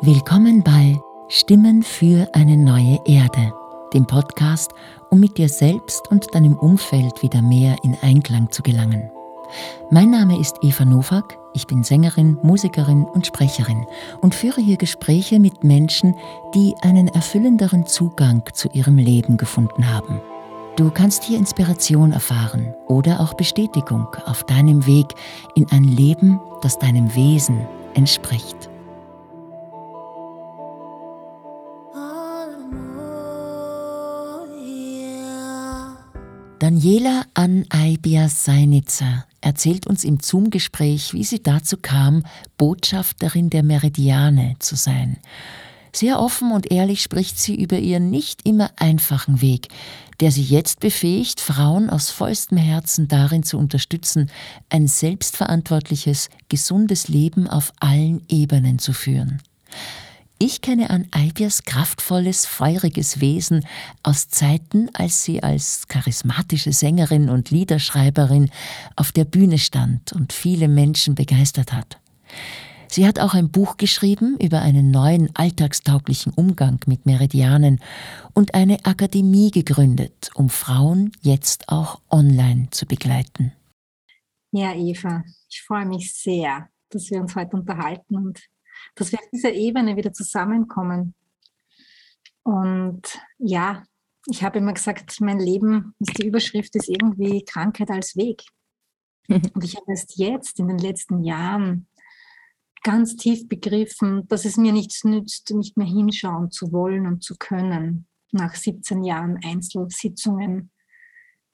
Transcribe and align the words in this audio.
Willkommen 0.00 0.62
bei 0.62 0.96
Stimmen 1.26 1.82
für 1.82 2.28
eine 2.32 2.56
neue 2.56 3.00
Erde, 3.04 3.52
dem 3.92 4.06
Podcast, 4.06 4.70
um 5.10 5.18
mit 5.18 5.38
dir 5.38 5.48
selbst 5.48 6.08
und 6.12 6.32
deinem 6.36 6.56
Umfeld 6.56 7.20
wieder 7.20 7.42
mehr 7.42 7.74
in 7.82 7.96
Einklang 8.00 8.48
zu 8.52 8.62
gelangen. 8.62 9.10
Mein 9.90 10.12
Name 10.12 10.38
ist 10.38 10.54
Eva 10.62 10.84
Nowak, 10.84 11.36
ich 11.52 11.66
bin 11.66 11.82
Sängerin, 11.82 12.38
Musikerin 12.44 13.06
und 13.06 13.26
Sprecherin 13.26 13.86
und 14.20 14.36
führe 14.36 14.60
hier 14.60 14.76
Gespräche 14.76 15.40
mit 15.40 15.64
Menschen, 15.64 16.14
die 16.54 16.76
einen 16.82 17.08
erfüllenderen 17.08 17.84
Zugang 17.84 18.44
zu 18.52 18.68
ihrem 18.68 18.98
Leben 18.98 19.36
gefunden 19.36 19.92
haben. 19.92 20.20
Du 20.76 20.92
kannst 20.92 21.24
hier 21.24 21.38
Inspiration 21.38 22.12
erfahren 22.12 22.72
oder 22.86 23.18
auch 23.18 23.34
Bestätigung 23.34 24.06
auf 24.26 24.44
deinem 24.44 24.86
Weg 24.86 25.08
in 25.56 25.66
ein 25.72 25.82
Leben, 25.82 26.38
das 26.62 26.78
deinem 26.78 27.12
Wesen 27.16 27.66
entspricht. 27.94 28.70
Daniela 36.58 37.24
Ann 37.34 37.66
Seinitzer 38.26 39.24
erzählt 39.40 39.86
uns 39.86 40.02
im 40.02 40.18
Zoom-Gespräch, 40.18 41.14
wie 41.14 41.22
sie 41.22 41.40
dazu 41.40 41.76
kam, 41.76 42.24
Botschafterin 42.56 43.48
der 43.48 43.62
Meridiane 43.62 44.56
zu 44.58 44.74
sein. 44.74 45.18
Sehr 45.92 46.20
offen 46.20 46.50
und 46.50 46.72
ehrlich 46.72 47.00
spricht 47.00 47.38
sie 47.38 47.54
über 47.54 47.78
ihren 47.78 48.10
nicht 48.10 48.44
immer 48.44 48.72
einfachen 48.76 49.40
Weg, 49.40 49.68
der 50.18 50.32
sie 50.32 50.42
jetzt 50.42 50.80
befähigt, 50.80 51.40
Frauen 51.40 51.90
aus 51.90 52.10
vollstem 52.10 52.58
Herzen 52.58 53.06
darin 53.06 53.44
zu 53.44 53.56
unterstützen, 53.56 54.28
ein 54.68 54.88
selbstverantwortliches, 54.88 56.28
gesundes 56.48 57.06
Leben 57.06 57.46
auf 57.46 57.72
allen 57.78 58.22
Ebenen 58.28 58.80
zu 58.80 58.92
führen. 58.92 59.40
Ich 60.50 60.62
kenne 60.62 60.88
an 60.88 61.06
Aibias 61.10 61.64
kraftvolles, 61.64 62.46
feuriges 62.46 63.20
Wesen 63.20 63.66
aus 64.02 64.30
Zeiten, 64.30 64.88
als 64.94 65.22
sie 65.22 65.42
als 65.42 65.88
charismatische 65.88 66.72
Sängerin 66.72 67.28
und 67.28 67.50
Liederschreiberin 67.50 68.48
auf 68.96 69.12
der 69.12 69.26
Bühne 69.26 69.58
stand 69.58 70.14
und 70.14 70.32
viele 70.32 70.68
Menschen 70.68 71.14
begeistert 71.14 71.74
hat. 71.74 72.00
Sie 72.88 73.06
hat 73.06 73.20
auch 73.20 73.34
ein 73.34 73.50
Buch 73.50 73.76
geschrieben 73.76 74.38
über 74.40 74.62
einen 74.62 74.90
neuen 74.90 75.28
alltagstauglichen 75.36 76.32
Umgang 76.32 76.80
mit 76.86 77.04
Meridianen 77.04 77.78
und 78.32 78.54
eine 78.54 78.86
Akademie 78.86 79.50
gegründet, 79.50 80.30
um 80.34 80.48
Frauen 80.48 81.12
jetzt 81.20 81.68
auch 81.68 82.00
online 82.08 82.68
zu 82.70 82.86
begleiten. 82.86 83.52
Ja, 84.52 84.72
Eva, 84.74 85.24
ich 85.50 85.60
freue 85.60 85.84
mich 85.84 86.14
sehr, 86.14 86.70
dass 86.88 87.10
wir 87.10 87.20
uns 87.20 87.36
heute 87.36 87.54
unterhalten 87.54 88.16
und 88.16 88.48
dass 88.94 89.12
wir 89.12 89.18
auf 89.18 89.30
dieser 89.32 89.52
Ebene 89.52 89.96
wieder 89.96 90.12
zusammenkommen. 90.12 91.14
Und 92.42 93.20
ja, 93.38 93.84
ich 94.26 94.42
habe 94.42 94.58
immer 94.58 94.72
gesagt, 94.72 95.20
mein 95.20 95.38
Leben, 95.38 95.94
die 95.98 96.26
Überschrift 96.26 96.74
ist 96.76 96.88
irgendwie 96.88 97.44
Krankheit 97.44 97.90
als 97.90 98.16
Weg. 98.16 98.42
Und 99.28 99.62
ich 99.62 99.76
habe 99.76 99.90
erst 99.90 100.18
jetzt 100.18 100.58
in 100.58 100.68
den 100.68 100.78
letzten 100.78 101.22
Jahren 101.22 101.86
ganz 102.82 103.16
tief 103.16 103.48
begriffen, 103.48 104.26
dass 104.28 104.44
es 104.44 104.56
mir 104.56 104.72
nichts 104.72 105.04
nützt, 105.04 105.50
nicht 105.54 105.76
mehr 105.76 105.86
hinschauen 105.86 106.50
zu 106.50 106.72
wollen 106.72 107.06
und 107.06 107.22
zu 107.22 107.36
können. 107.38 108.06
Nach 108.32 108.54
17 108.54 109.04
Jahren 109.04 109.38
Einzelsitzungen, 109.44 110.70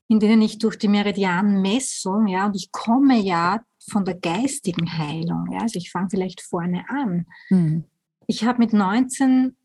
in 0.08 0.20
denen 0.20 0.42
ich 0.42 0.58
durch 0.58 0.78
die 0.78 0.88
Meridianmessung, 0.88 2.27
ja, 2.27 2.47
und 2.47 2.56
ich 2.56 2.70
komme 2.72 3.19
ja 3.19 3.62
von 3.88 4.05
der 4.05 4.14
geistigen 4.14 4.98
Heilung. 4.98 5.47
Ja? 5.52 5.60
Also 5.60 5.78
ich 5.78 5.91
fange 5.91 6.08
vielleicht 6.10 6.41
vorne 6.41 6.84
an. 6.88 7.27
Mhm. 7.50 7.84
Ich 8.27 8.44
habe 8.44 8.58
mit 8.58 8.72
19 8.72 9.56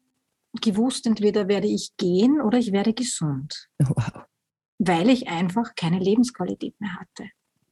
gewusst, 0.62 1.06
entweder 1.06 1.48
werde 1.48 1.68
ich 1.68 1.96
gehen 1.98 2.42
oder 2.42 2.58
ich 2.58 2.72
werde 2.72 2.94
gesund. 2.94 3.70
Wow. 3.80 4.24
Weil 4.80 5.10
ich 5.10 5.28
einfach 5.28 5.76
keine 5.76 6.00
Lebensqualität 6.00 6.80
mehr 6.80 6.96
hatte. 6.96 7.30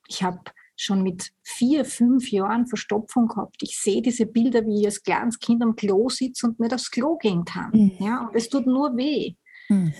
Ich 0.07 0.23
habe 0.23 0.39
schon 0.75 1.01
mit 1.01 1.31
vier, 1.41 1.85
fünf 1.85 2.31
Jahren 2.31 2.67
Verstopfung 2.67 3.27
gehabt. 3.27 3.57
Ich 3.61 3.79
sehe 3.79 4.01
diese 4.01 4.25
Bilder, 4.25 4.65
wie 4.65 4.81
ich 4.81 4.85
als 4.85 5.01
kleines 5.01 5.39
Kind 5.39 5.63
am 5.63 5.75
Klo 5.75 6.07
sitze 6.09 6.47
und 6.47 6.59
nicht 6.59 6.73
aufs 6.73 6.91
Klo 6.91 7.17
gehen 7.17 7.45
kann. 7.45 7.71
Mhm. 7.73 7.97
Ja, 7.99 8.27
und 8.27 8.35
es 8.35 8.47
tut 8.47 8.67
nur 8.67 8.95
weh. 8.95 9.35
Mhm. 9.69 9.93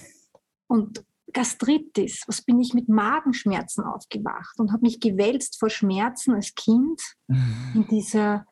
Und 0.68 1.04
Gastritis, 1.34 2.24
was 2.28 2.42
bin 2.42 2.60
ich 2.60 2.74
mit 2.74 2.88
Magenschmerzen 2.88 3.84
aufgewacht 3.84 4.60
und 4.60 4.72
habe 4.72 4.84
mich 4.84 5.00
gewälzt 5.00 5.60
vor 5.60 5.70
Schmerzen 5.70 6.34
als 6.34 6.56
Kind 6.56 7.02
mhm. 7.28 7.72
in 7.76 7.88
dieser 7.92 8.46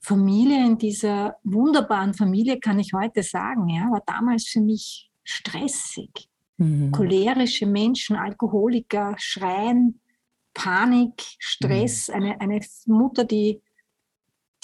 Familie, 0.00 0.66
in 0.66 0.78
dieser 0.78 1.36
wunderbaren 1.44 2.14
Familie, 2.14 2.58
kann 2.58 2.78
ich 2.78 2.92
heute 2.92 3.22
sagen, 3.22 3.68
ja, 3.68 3.90
war 3.90 4.02
damals 4.06 4.48
für 4.48 4.60
mich 4.60 5.10
stressig. 5.22 6.28
Mhm. 6.56 6.90
Cholerische 6.90 7.66
Menschen, 7.66 8.16
Alkoholiker, 8.16 9.14
Schreien, 9.18 10.00
Panik, 10.54 11.22
Stress, 11.38 12.08
mhm. 12.08 12.14
eine, 12.14 12.40
eine 12.40 12.60
Mutter, 12.86 13.24
die, 13.24 13.60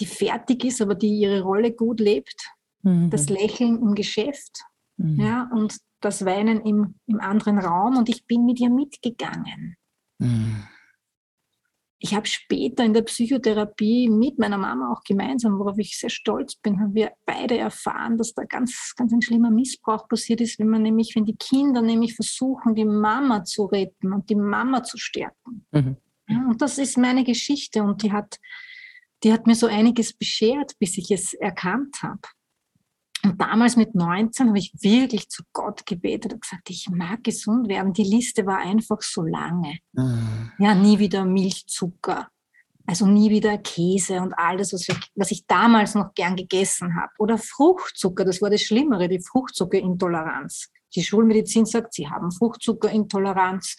die 0.00 0.06
fertig 0.06 0.64
ist, 0.64 0.82
aber 0.82 0.94
die 0.94 1.20
ihre 1.20 1.42
Rolle 1.42 1.72
gut 1.72 2.00
lebt, 2.00 2.50
mhm. 2.82 3.10
das 3.10 3.28
Lächeln 3.28 3.80
im 3.80 3.94
Geschäft, 3.94 4.64
mhm. 4.98 5.20
ja, 5.20 5.50
und 5.52 5.78
das 6.00 6.24
Weinen 6.24 6.60
im, 6.60 6.94
im 7.06 7.20
anderen 7.20 7.58
Raum 7.58 7.96
und 7.96 8.08
ich 8.08 8.26
bin 8.26 8.44
mit 8.44 8.60
ihr 8.60 8.70
mitgegangen. 8.70 9.76
Mhm. 10.18 10.64
Ich 12.00 12.14
habe 12.14 12.26
später 12.26 12.84
in 12.84 12.94
der 12.94 13.02
Psychotherapie 13.02 14.08
mit 14.08 14.38
meiner 14.38 14.58
Mama 14.58 14.92
auch 14.92 15.02
gemeinsam, 15.02 15.58
worauf 15.58 15.78
ich 15.78 15.98
sehr 15.98 16.10
stolz 16.10 16.54
bin, 16.54 16.78
haben 16.78 16.94
wir 16.94 17.10
beide 17.26 17.58
erfahren, 17.58 18.16
dass 18.16 18.34
da 18.34 18.44
ganz, 18.44 18.94
ganz 18.96 19.12
ein 19.12 19.20
schlimmer 19.20 19.50
Missbrauch 19.50 20.06
passiert 20.06 20.40
ist, 20.40 20.60
wenn 20.60 20.68
man 20.68 20.82
nämlich, 20.82 21.16
wenn 21.16 21.24
die 21.24 21.36
Kinder 21.36 21.82
nämlich 21.82 22.14
versuchen, 22.14 22.76
die 22.76 22.84
Mama 22.84 23.42
zu 23.42 23.64
retten 23.64 24.12
und 24.12 24.30
die 24.30 24.36
Mama 24.36 24.84
zu 24.84 24.96
stärken. 24.96 25.66
Mhm. 25.72 25.96
Ja, 26.28 26.46
und 26.48 26.62
das 26.62 26.78
ist 26.78 26.98
meine 26.98 27.24
Geschichte 27.24 27.82
und 27.82 28.02
die 28.04 28.12
hat, 28.12 28.38
die 29.24 29.32
hat 29.32 29.48
mir 29.48 29.56
so 29.56 29.66
einiges 29.66 30.12
beschert, 30.12 30.78
bis 30.78 30.96
ich 30.98 31.10
es 31.10 31.34
erkannt 31.34 32.00
habe. 32.02 32.20
Und 33.24 33.40
damals 33.40 33.76
mit 33.76 33.94
19 33.94 34.48
habe 34.48 34.58
ich 34.58 34.72
wirklich 34.80 35.28
zu 35.28 35.42
Gott 35.52 35.86
gebetet 35.86 36.32
und 36.34 36.42
gesagt, 36.42 36.70
ich 36.70 36.88
mag 36.90 37.24
gesund 37.24 37.68
werden. 37.68 37.92
Die 37.92 38.04
Liste 38.04 38.46
war 38.46 38.58
einfach 38.58 39.02
so 39.02 39.22
lange. 39.22 39.78
Mhm. 39.92 40.52
Ja, 40.58 40.74
nie 40.74 40.98
wieder 40.98 41.24
Milchzucker. 41.24 42.28
Also 42.86 43.06
nie 43.06 43.30
wieder 43.30 43.58
Käse 43.58 44.20
und 44.20 44.32
alles, 44.34 44.72
was, 44.72 44.88
ich, 44.88 44.98
was 45.14 45.30
ich 45.30 45.46
damals 45.46 45.94
noch 45.94 46.14
gern 46.14 46.36
gegessen 46.36 46.96
habe. 46.96 47.12
Oder 47.18 47.36
Fruchtzucker, 47.36 48.24
das 48.24 48.40
war 48.40 48.50
das 48.50 48.62
Schlimmere, 48.62 49.08
die 49.08 49.20
Fruchtzuckerintoleranz. 49.20 50.70
Die 50.94 51.02
Schulmedizin 51.02 51.66
sagt, 51.66 51.92
sie 51.92 52.08
haben 52.08 52.32
Fruchtzuckerintoleranz. 52.32 53.76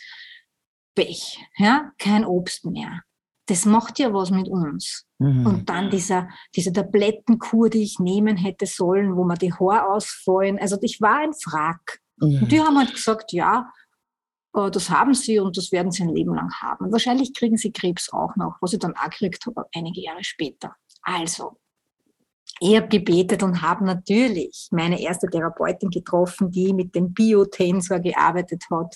Pech, 0.94 1.40
ja, 1.58 1.92
kein 1.98 2.26
Obst 2.26 2.66
mehr 2.66 3.02
das 3.50 3.66
macht 3.66 3.98
ja 4.00 4.14
was 4.14 4.30
mit 4.30 4.48
uns. 4.48 5.06
Mhm. 5.18 5.46
Und 5.46 5.70
dann 5.70 5.90
dieser, 5.90 6.30
diese 6.56 6.72
Tablettenkur, 6.72 7.70
die 7.70 7.82
ich 7.82 8.00
nehmen 8.00 8.38
hätte 8.38 8.66
sollen, 8.66 9.16
wo 9.16 9.24
mir 9.24 9.38
die 9.38 9.54
Haare 9.54 9.90
ausfallen. 9.90 10.60
Also 10.60 10.78
ich 10.82 11.02
war 11.02 11.18
ein 11.18 11.34
Frack. 11.34 12.00
Mhm. 12.18 12.44
Und 12.44 12.52
die 12.52 12.62
haben 12.62 12.78
halt 12.78 12.94
gesagt, 12.94 13.34
ja, 13.34 13.72
äh, 14.54 14.70
das 14.70 14.90
haben 14.90 15.16
sie 15.16 15.40
und 15.40 15.58
das 15.58 15.72
werden 15.72 15.92
sie 15.92 16.04
ein 16.04 16.14
Leben 16.14 16.36
lang 16.36 16.52
haben. 16.62 16.86
Und 16.86 16.92
wahrscheinlich 16.92 17.34
kriegen 17.34 17.58
sie 17.58 17.72
Krebs 17.72 18.14
auch 18.14 18.36
noch, 18.36 18.58
was 18.62 18.74
ich 18.74 18.80
dann 18.80 18.96
auch 18.96 19.10
gekriegt 19.10 19.46
habe, 19.48 19.66
einige 19.74 20.02
Jahre 20.02 20.24
später. 20.24 20.76
Also, 21.02 21.58
ich 22.60 22.76
habe 22.76 22.88
gebetet 22.88 23.42
und 23.42 23.62
habe 23.62 23.86
natürlich 23.86 24.68
meine 24.72 25.02
erste 25.02 25.28
Therapeutin 25.28 25.90
getroffen, 25.90 26.52
die 26.52 26.74
mit 26.74 26.94
dem 26.94 27.14
Biotensor 27.14 28.00
gearbeitet 28.00 28.66
hat 28.70 28.96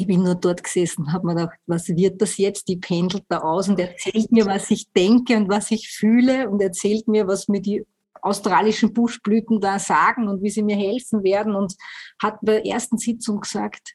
ich 0.00 0.06
bin 0.06 0.22
nur 0.22 0.34
dort 0.34 0.64
gesessen 0.64 1.02
und 1.02 1.12
habe 1.12 1.26
mir 1.26 1.34
gedacht, 1.34 1.58
was 1.66 1.88
wird 1.88 2.22
das 2.22 2.38
jetzt? 2.38 2.68
Die 2.68 2.78
pendelt 2.78 3.24
da 3.28 3.38
aus 3.38 3.68
und 3.68 3.78
erzählt 3.78 4.32
mir, 4.32 4.46
was 4.46 4.70
ich 4.70 4.90
denke 4.92 5.36
und 5.36 5.48
was 5.48 5.70
ich 5.70 5.90
fühle 5.90 6.48
und 6.48 6.62
erzählt 6.62 7.06
mir, 7.06 7.26
was 7.26 7.48
mir 7.48 7.60
die 7.60 7.84
australischen 8.22 8.92
Buschblüten 8.92 9.60
da 9.60 9.78
sagen 9.78 10.28
und 10.28 10.42
wie 10.42 10.50
sie 10.50 10.62
mir 10.62 10.76
helfen 10.76 11.22
werden 11.22 11.54
und 11.54 11.74
hat 12.22 12.38
bei 12.40 12.52
der 12.54 12.66
ersten 12.66 12.98
Sitzung 12.98 13.40
gesagt, 13.40 13.94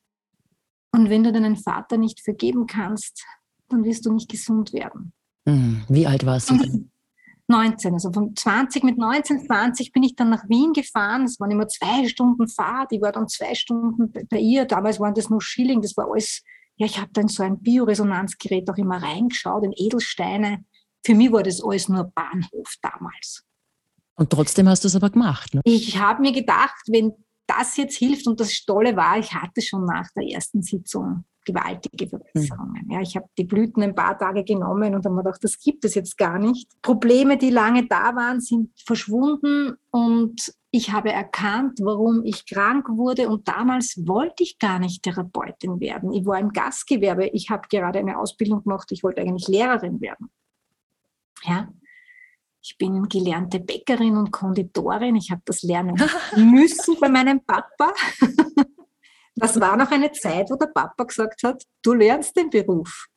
und 0.92 1.10
wenn 1.10 1.24
du 1.24 1.34
deinen 1.34 1.58
Vater 1.58 1.98
nicht 1.98 2.22
vergeben 2.22 2.68
kannst, 2.68 3.26
dann 3.68 3.84
wirst 3.84 4.06
du 4.06 4.14
nicht 4.14 4.30
gesund 4.30 4.72
werden. 4.72 5.12
Mhm. 5.46 5.84
Wie 5.90 6.08
alt 6.08 6.26
warst 6.26 6.52
du 6.52 6.58
denn? 6.58 6.92
19, 7.48 7.94
also 7.94 8.12
von 8.12 8.36
20 8.36 8.84
mit 8.84 8.98
19, 8.98 9.46
20 9.46 9.92
bin 9.92 10.04
ich 10.04 10.16
dann 10.16 10.30
nach 10.30 10.48
Wien 10.50 10.74
gefahren. 10.74 11.26
Es 11.26 11.40
waren 11.40 11.52
immer 11.52 11.68
zwei 11.68 12.08
Stunden 12.08 12.48
Fahrt. 12.48 12.92
Ich 12.92 13.02
war 13.02 13.12
dann 13.12 13.28
zwei 13.28 13.54
Stunden 13.54 14.12
bei 14.30 14.40
ihr. 14.40 14.66
Damals 14.66 15.00
waren 15.00 15.14
das 15.14 15.30
nur 15.30 15.42
Schilling. 15.42 15.82
Das 15.82 15.96
war 15.96 16.10
alles, 16.12 16.44
ja, 16.78 16.86
ich 16.86 17.00
habe 17.00 17.12
dann 17.14 17.28
so 17.28 17.44
ein 17.44 17.62
Bioresonanzgerät 17.62 18.70
auch 18.70 18.78
immer 18.78 19.02
reingeschaut 19.02 19.64
in 19.64 19.74
Edelsteine. 19.76 20.66
Für 21.06 21.14
mich 21.14 21.32
war 21.32 21.44
das 21.44 21.64
alles 21.64 21.88
nur 21.88 22.04
Bahnhof 22.06 22.76
damals. 22.82 23.44
Und 24.16 24.30
trotzdem 24.30 24.68
hast 24.68 24.84
du 24.84 24.88
es 24.88 24.96
aber 24.96 25.10
gemacht. 25.10 25.54
Ne? 25.54 25.62
Ich 25.66 26.00
habe 26.00 26.22
mir 26.22 26.32
gedacht, 26.32 26.82
wenn 26.88 27.12
das 27.48 27.78
jetzt 27.78 27.98
hilft 27.98 28.28
und 28.28 28.40
das 28.40 28.64
Tolle 28.66 28.96
war, 28.96 29.20
ich 29.20 29.34
hatte 29.34 29.62
schon 29.62 29.86
nach 29.86 30.10
der 30.16 30.24
ersten 30.24 30.64
Sitzung 30.64 31.26
gewaltige 31.46 32.08
Verbesserungen. 32.08 32.84
Mhm. 32.86 32.92
Ja, 32.92 33.02
ich 33.02 33.16
habe 33.16 33.28
die 33.38 33.44
Blüten 33.46 33.84
ein 33.84 33.96
paar 33.96 34.18
Tage 34.18 34.44
genommen 34.44 34.96
und 34.96 35.06
habe 35.06 35.16
mir 35.16 35.24
gedacht, 35.24 35.44
das 35.44 35.58
gibt 35.60 35.86
es 35.86 35.96
jetzt 35.96 36.18
gar 36.18 36.40
nicht. 36.40 36.70
Probleme, 36.82 37.38
die 37.38 37.52
lange 37.52 37.88
da 37.88 38.16
waren, 38.16 38.42
sind 38.42 38.72
verschwunden 38.86 39.76
und 39.92 40.54
ich 40.72 40.92
habe 40.92 41.12
erkannt, 41.12 41.80
warum 41.82 42.26
ich 42.26 42.46
krank 42.46 42.90
wurde 42.90 43.30
und 43.30 43.48
damals 43.48 43.96
wollte 44.06 44.44
ich 44.44 44.60
gar 44.60 44.80
nicht 44.80 45.04
Therapeutin 45.04 45.80
werden. 45.80 46.12
Ich 46.12 46.26
war 46.26 46.38
im 46.38 46.52
Gastgewerbe. 46.52 47.28
Ich 47.28 47.50
habe 47.50 47.68
gerade 47.70 48.00
eine 48.00 48.20
Ausbildung 48.20 48.64
gemacht. 48.64 48.92
Ich 48.92 49.02
wollte 49.02 49.22
eigentlich 49.22 49.48
Lehrerin 49.48 50.02
werden. 50.02 50.30
Ja, 51.44 51.70
ich 52.62 52.78
bin 52.80 53.08
gelernte 53.08 53.60
Bäckerin 53.60 54.18
und 54.18 54.32
Konditorin. 54.32 55.16
Ich 55.16 55.30
habe 55.30 55.44
das 55.46 55.62
lernen 55.62 55.96
müssen 56.36 56.98
bei 57.00 57.10
meinem 57.10 57.40
Papa. 57.46 57.94
Das 59.36 59.60
war 59.60 59.76
noch 59.76 59.92
eine 59.92 60.12
Zeit, 60.12 60.50
wo 60.50 60.56
der 60.56 60.68
Papa 60.68 61.04
gesagt 61.04 61.44
hat, 61.44 61.64
du 61.82 61.94
lernst 61.94 62.36
den 62.38 62.50
Beruf. 62.50 63.08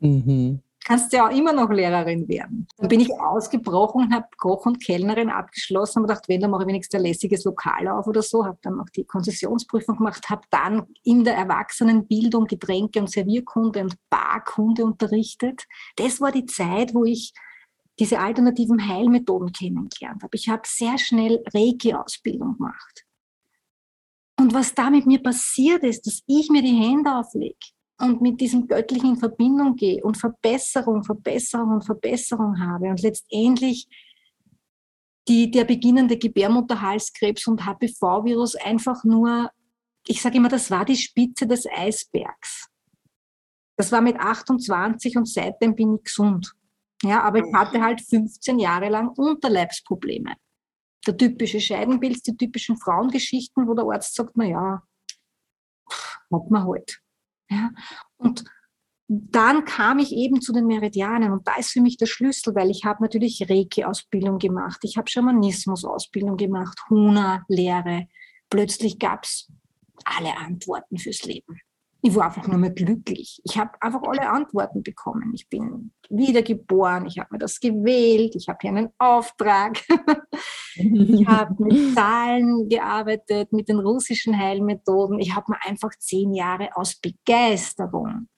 Mhm. 0.00 0.60
Kannst 0.86 1.14
ja 1.14 1.26
auch 1.26 1.34
immer 1.34 1.54
noch 1.54 1.70
Lehrerin 1.70 2.28
werden. 2.28 2.66
Dann 2.76 2.88
bin 2.88 3.00
ich 3.00 3.10
ausgebrochen, 3.10 4.14
habe 4.14 4.26
Koch 4.36 4.66
und 4.66 4.84
Kellnerin 4.84 5.30
abgeschlossen 5.30 6.00
und 6.00 6.08
gedacht, 6.08 6.28
wenn, 6.28 6.42
dann 6.42 6.50
mache 6.50 6.64
ich 6.64 6.68
wenigstens 6.68 7.00
ein 7.00 7.06
lässiges 7.06 7.44
Lokal 7.44 7.88
auf 7.88 8.06
oder 8.06 8.20
so. 8.20 8.44
Habe 8.44 8.58
dann 8.60 8.78
auch 8.78 8.90
die 8.94 9.04
Konzessionsprüfung 9.04 9.96
gemacht, 9.96 10.28
habe 10.28 10.42
dann 10.50 10.82
in 11.02 11.24
der 11.24 11.36
Erwachsenenbildung 11.36 12.44
Getränke 12.44 13.00
und 13.00 13.10
Servierkunde 13.10 13.80
und 13.80 13.94
Barkunde 14.10 14.84
unterrichtet. 14.84 15.64
Das 15.96 16.20
war 16.20 16.32
die 16.32 16.44
Zeit, 16.44 16.94
wo 16.94 17.06
ich 17.06 17.32
diese 17.98 18.18
alternativen 18.18 18.86
Heilmethoden 18.86 19.52
kennengelernt 19.52 20.22
habe. 20.22 20.36
Ich 20.36 20.50
habe 20.50 20.62
sehr 20.66 20.98
schnell 20.98 21.42
Reiki-Ausbildung 21.54 22.58
gemacht. 22.58 23.03
Und 24.44 24.52
was 24.52 24.74
da 24.74 24.90
mit 24.90 25.06
mir 25.06 25.22
passiert 25.22 25.82
ist, 25.84 26.06
dass 26.06 26.22
ich 26.26 26.50
mir 26.50 26.60
die 26.60 26.76
Hände 26.76 27.10
auflege 27.10 27.56
und 27.98 28.20
mit 28.20 28.42
diesem 28.42 28.66
Göttlichen 28.66 29.14
in 29.14 29.16
Verbindung 29.16 29.74
gehe 29.74 30.04
und 30.04 30.18
Verbesserung, 30.18 31.02
Verbesserung 31.02 31.70
und 31.70 31.86
Verbesserung 31.86 32.60
habe 32.60 32.90
und 32.90 33.00
letztendlich 33.00 33.88
die, 35.26 35.50
der 35.50 35.64
beginnende 35.64 36.18
Gebärmutterhalskrebs 36.18 37.46
und 37.46 37.64
HPV-Virus 37.64 38.56
einfach 38.56 39.02
nur, 39.04 39.50
ich 40.06 40.20
sage 40.20 40.36
immer, 40.36 40.50
das 40.50 40.70
war 40.70 40.84
die 40.84 40.96
Spitze 40.96 41.46
des 41.46 41.66
Eisbergs. 41.66 42.68
Das 43.78 43.92
war 43.92 44.02
mit 44.02 44.20
28 44.20 45.16
und 45.16 45.26
seitdem 45.26 45.74
bin 45.74 45.94
ich 45.94 46.04
gesund. 46.04 46.52
Ja, 47.02 47.22
aber 47.22 47.38
ich 47.38 47.54
hatte 47.54 47.80
halt 47.80 48.02
15 48.02 48.58
Jahre 48.58 48.90
lang 48.90 49.08
Unterleibsprobleme. 49.08 50.34
Der 51.06 51.16
typische 51.16 51.60
Scheidenpilz, 51.60 52.22
die 52.22 52.36
typischen 52.36 52.76
Frauengeschichten, 52.76 53.66
wo 53.66 53.74
der 53.74 53.84
Arzt 53.84 54.14
sagt, 54.14 54.32
na 54.36 54.44
ja, 54.44 54.82
hat 56.32 56.50
man 56.50 56.66
halt. 56.66 57.00
Ja, 57.50 57.70
und 58.16 58.44
dann 59.06 59.64
kam 59.64 59.98
ich 59.98 60.12
eben 60.12 60.40
zu 60.40 60.52
den 60.52 60.66
Meridianen 60.66 61.32
und 61.32 61.46
da 61.46 61.56
ist 61.56 61.70
für 61.70 61.82
mich 61.82 61.98
der 61.98 62.06
Schlüssel, 62.06 62.54
weil 62.54 62.70
ich 62.70 62.84
habe 62.84 63.02
natürlich 63.02 63.46
Reiki-Ausbildung 63.48 64.38
gemacht, 64.38 64.80
ich 64.82 64.96
habe 64.96 65.10
Schamanismus-Ausbildung 65.10 66.36
gemacht, 66.36 66.80
Huna-Lehre. 66.88 68.08
Plötzlich 68.48 68.98
gab 68.98 69.24
es 69.24 69.52
alle 70.04 70.36
Antworten 70.36 70.98
fürs 70.98 71.22
Leben. 71.24 71.60
Ich 72.06 72.14
war 72.14 72.26
einfach 72.26 72.46
nur 72.46 72.58
mehr 72.58 72.70
glücklich. 72.70 73.40
Ich 73.44 73.56
habe 73.56 73.80
einfach 73.80 74.02
alle 74.02 74.28
Antworten 74.28 74.82
bekommen. 74.82 75.32
Ich 75.34 75.48
bin 75.48 75.90
wiedergeboren, 76.10 77.06
ich 77.06 77.18
habe 77.18 77.30
mir 77.32 77.38
das 77.38 77.60
gewählt, 77.60 78.34
ich 78.34 78.46
habe 78.46 78.58
hier 78.60 78.72
einen 78.72 78.90
Auftrag. 78.98 79.82
ich 80.76 81.26
habe 81.26 81.54
mit 81.64 81.94
Zahlen 81.94 82.68
gearbeitet, 82.68 83.54
mit 83.54 83.70
den 83.70 83.78
russischen 83.78 84.38
Heilmethoden. 84.38 85.18
Ich 85.18 85.34
habe 85.34 85.52
mir 85.52 85.64
einfach 85.64 85.92
zehn 85.98 86.34
Jahre 86.34 86.76
aus 86.76 86.96
Begeisterung 86.96 88.28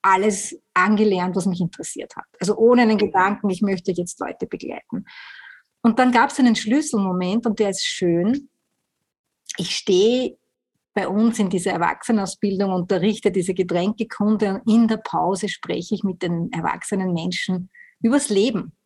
alles 0.00 0.58
angelernt, 0.72 1.36
was 1.36 1.44
mich 1.44 1.60
interessiert 1.60 2.16
hat. 2.16 2.24
Also 2.40 2.56
ohne 2.56 2.82
einen 2.82 2.96
Gedanken, 2.96 3.50
ich 3.50 3.60
möchte 3.60 3.92
jetzt 3.92 4.18
Leute 4.18 4.46
begleiten. 4.46 5.04
Und 5.82 5.98
dann 5.98 6.10
gab 6.10 6.30
es 6.30 6.38
einen 6.38 6.56
Schlüsselmoment 6.56 7.44
und 7.44 7.58
der 7.58 7.68
ist 7.68 7.84
schön. 7.84 8.48
Ich 9.58 9.76
stehe 9.76 10.38
bei 10.94 11.08
uns 11.08 11.38
in 11.38 11.48
dieser 11.48 11.72
Erwachsenenausbildung 11.72 12.70
unterrichte 12.72 13.32
diese 13.32 13.54
Getränkekunde 13.54 14.54
und 14.54 14.70
in 14.70 14.88
der 14.88 14.98
Pause 14.98 15.48
spreche 15.48 15.94
ich 15.94 16.04
mit 16.04 16.22
den 16.22 16.52
erwachsenen 16.52 17.12
Menschen 17.12 17.70
übers 18.00 18.28
Leben. 18.28 18.76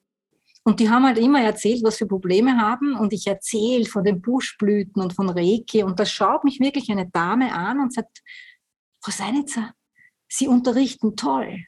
Und 0.62 0.80
die 0.80 0.90
haben 0.90 1.04
halt 1.06 1.18
immer 1.18 1.40
erzählt, 1.42 1.84
was 1.84 1.96
für 1.96 2.08
Probleme 2.08 2.58
haben. 2.58 2.96
Und 2.96 3.12
ich 3.12 3.28
erzähle 3.28 3.84
von 3.84 4.02
den 4.02 4.20
Buschblüten 4.20 5.00
und 5.00 5.12
von 5.12 5.28
Reiki. 5.30 5.84
Und 5.84 6.00
da 6.00 6.04
schaut 6.04 6.42
mich 6.42 6.58
wirklich 6.58 6.90
eine 6.90 7.08
Dame 7.08 7.52
an 7.52 7.78
und 7.78 7.94
sagt, 7.94 8.20
Frau 9.00 9.12
Seinitzer, 9.12 9.74
Sie 10.28 10.48
unterrichten 10.48 11.14
toll. 11.14 11.64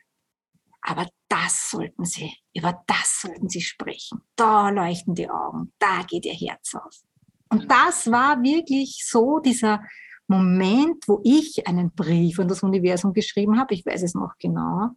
Aber 0.81 1.07
das 1.29 1.71
sollten 1.71 2.05
Sie, 2.05 2.33
über 2.57 2.83
das 2.89 3.21
sollten 3.21 3.49
Sie 3.49 3.61
sprechen. 3.61 4.21
Da 4.35 4.71
leuchten 4.71 5.15
die 5.15 5.31
Augen, 5.31 5.73
da 5.79 6.03
geht 6.03 6.27
Ihr 6.27 6.35
Herz 6.35 6.75
auf. 6.75 7.03
Und 7.51 7.71
das 7.71 8.11
war 8.11 8.43
wirklich 8.43 9.07
so 9.09 9.39
dieser, 9.39 9.81
Moment, 10.29 11.09
wo 11.09 11.21
ich 11.25 11.67
einen 11.67 11.91
Brief 11.91 12.39
an 12.39 12.49
das 12.49 12.63
Universum 12.63 13.15
geschrieben 13.15 13.59
habe, 13.59 13.75
ich 13.75 13.85
weiß 13.85 14.03
es 14.03 14.15
noch 14.15 14.35
genau, 14.39 14.91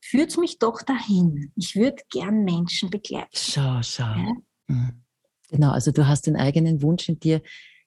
führt 0.00 0.36
mich 0.38 0.58
doch 0.58 0.82
dahin. 0.82 1.52
Ich 1.56 1.76
würde 1.76 2.02
gern 2.10 2.42
Menschen 2.42 2.88
begleiten. 2.88 3.28
Schau, 3.32 3.80
schau. 3.82 4.04
Ja? 4.04 4.32
Mhm. 4.68 5.02
Genau, 5.50 5.70
also 5.70 5.92
du 5.92 6.08
hast 6.08 6.26
den 6.26 6.36
eigenen 6.36 6.82
Wunsch 6.82 7.08
in 7.08 7.20
dir 7.20 7.42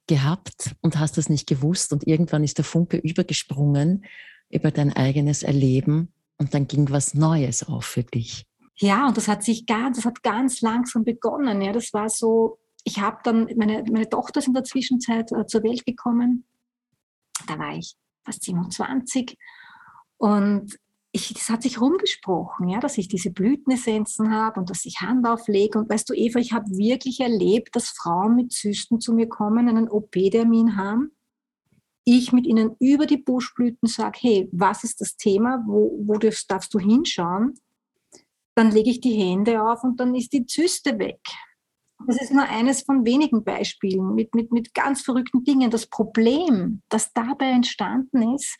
gehabt 0.07 0.75
und 0.81 0.97
hast 0.97 1.17
das 1.17 1.27
nicht 1.27 1.47
gewusst 1.47 1.91
und 1.91 2.07
irgendwann 2.07 2.43
ist 2.43 2.57
der 2.57 2.65
Funke 2.65 2.97
übergesprungen 2.97 4.05
über 4.49 4.71
dein 4.71 4.93
eigenes 4.93 5.43
Erleben 5.43 6.13
und 6.37 6.53
dann 6.53 6.67
ging 6.67 6.89
was 6.89 7.15
Neues 7.15 7.67
auf 7.67 7.85
für 7.85 8.03
dich. 8.03 8.45
Ja, 8.75 9.07
und 9.07 9.17
das 9.17 9.27
hat 9.27 9.43
sich 9.43 9.65
ganz, 9.65 9.97
das 9.97 10.05
hat 10.05 10.23
ganz 10.23 10.61
langsam 10.61 11.03
begonnen. 11.03 11.61
Ja, 11.61 11.73
das 11.73 11.93
war 11.93 12.09
so, 12.09 12.59
ich 12.83 12.99
habe 12.99 13.17
dann, 13.23 13.49
meine, 13.57 13.83
meine 13.91 14.07
Tochter 14.07 14.39
ist 14.39 14.47
in 14.47 14.53
der 14.53 14.63
Zwischenzeit 14.63 15.31
äh, 15.31 15.45
zur 15.45 15.63
Welt 15.63 15.85
gekommen 15.85 16.45
da 17.47 17.59
war 17.59 17.75
ich 17.75 17.95
fast 18.23 18.43
27 18.43 19.37
und 20.17 20.77
ich, 21.11 21.33
das 21.33 21.49
hat 21.49 21.63
sich 21.63 21.81
rumgesprochen, 21.81 22.69
ja, 22.69 22.79
dass 22.79 22.97
ich 22.97 23.07
diese 23.07 23.31
Blütenessenzen 23.31 24.31
habe 24.31 24.59
und 24.59 24.69
dass 24.69 24.85
ich 24.85 25.01
Hand 25.01 25.27
auflege. 25.27 25.79
Und 25.79 25.89
weißt 25.89 26.07
du, 26.09 26.13
Eva, 26.13 26.39
ich 26.39 26.53
habe 26.53 26.69
wirklich 26.69 27.19
erlebt, 27.19 27.75
dass 27.75 27.89
Frauen 27.89 28.35
mit 28.35 28.51
Zysten 28.51 28.99
zu 28.99 29.13
mir 29.13 29.27
kommen, 29.27 29.67
einen 29.67 29.89
OP-Termin 29.89 30.77
haben. 30.77 31.11
Ich 32.03 32.31
mit 32.31 32.45
ihnen 32.45 32.75
über 32.79 33.05
die 33.07 33.17
Buschblüten 33.17 33.87
sage, 33.87 34.19
hey, 34.21 34.49
was 34.51 34.83
ist 34.83 35.01
das 35.01 35.15
Thema? 35.15 35.63
Wo, 35.65 35.99
wo 36.05 36.17
darfst 36.17 36.73
du 36.73 36.79
hinschauen? 36.79 37.55
Dann 38.55 38.71
lege 38.71 38.91
ich 38.91 39.01
die 39.01 39.13
Hände 39.13 39.63
auf 39.63 39.83
und 39.83 39.99
dann 39.99 40.13
ist 40.13 40.33
die 40.33 40.45
Zyste 40.45 40.99
weg. 40.99 41.21
Das 42.07 42.21
ist 42.21 42.33
nur 42.33 42.47
eines 42.47 42.83
von 42.83 43.05
wenigen 43.05 43.43
Beispielen 43.43 44.15
mit, 44.15 44.33
mit, 44.33 44.51
mit 44.51 44.73
ganz 44.73 45.01
verrückten 45.01 45.43
Dingen. 45.43 45.69
Das 45.69 45.87
Problem, 45.87 46.81
das 46.89 47.13
dabei 47.13 47.47
entstanden 47.51 48.35
ist, 48.35 48.57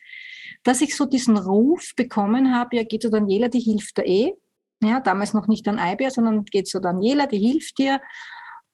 dass 0.63 0.81
ich 0.81 0.95
so 0.95 1.05
diesen 1.05 1.37
Ruf 1.37 1.93
bekommen 1.95 2.53
habe, 2.53 2.75
ja, 2.75 2.83
geht 2.83 3.01
zu 3.01 3.09
Daniela, 3.09 3.47
die 3.47 3.59
hilft 3.59 3.97
dir 3.97 4.05
eh. 4.05 4.33
Ja, 4.81 4.99
damals 4.99 5.33
noch 5.33 5.47
nicht 5.47 5.67
an 5.67 5.79
Eibär, 5.79 6.11
sondern 6.11 6.45
geht 6.45 6.67
zu 6.67 6.79
Daniela, 6.79 7.27
die 7.27 7.39
hilft 7.39 7.77
dir. 7.79 8.01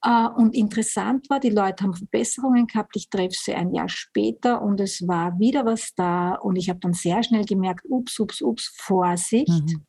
Äh, 0.04 0.28
und 0.36 0.56
interessant 0.56 1.30
war, 1.30 1.40
die 1.40 1.50
Leute 1.50 1.84
haben 1.84 1.94
Verbesserungen 1.94 2.68
gehabt. 2.68 2.96
Ich 2.96 3.10
treffe 3.10 3.36
sie 3.36 3.54
ein 3.54 3.74
Jahr 3.74 3.90
später 3.90 4.62
und 4.62 4.80
es 4.80 5.08
war 5.08 5.38
wieder 5.40 5.66
was 5.66 5.94
da. 5.96 6.36
Und 6.36 6.56
ich 6.56 6.70
habe 6.70 6.80
dann 6.80 6.94
sehr 6.94 7.24
schnell 7.24 7.46
gemerkt, 7.46 7.86
ups, 7.88 8.20
ups, 8.20 8.42
ups, 8.42 8.74
Vorsicht. 8.78 9.48
Mhm 9.48 9.86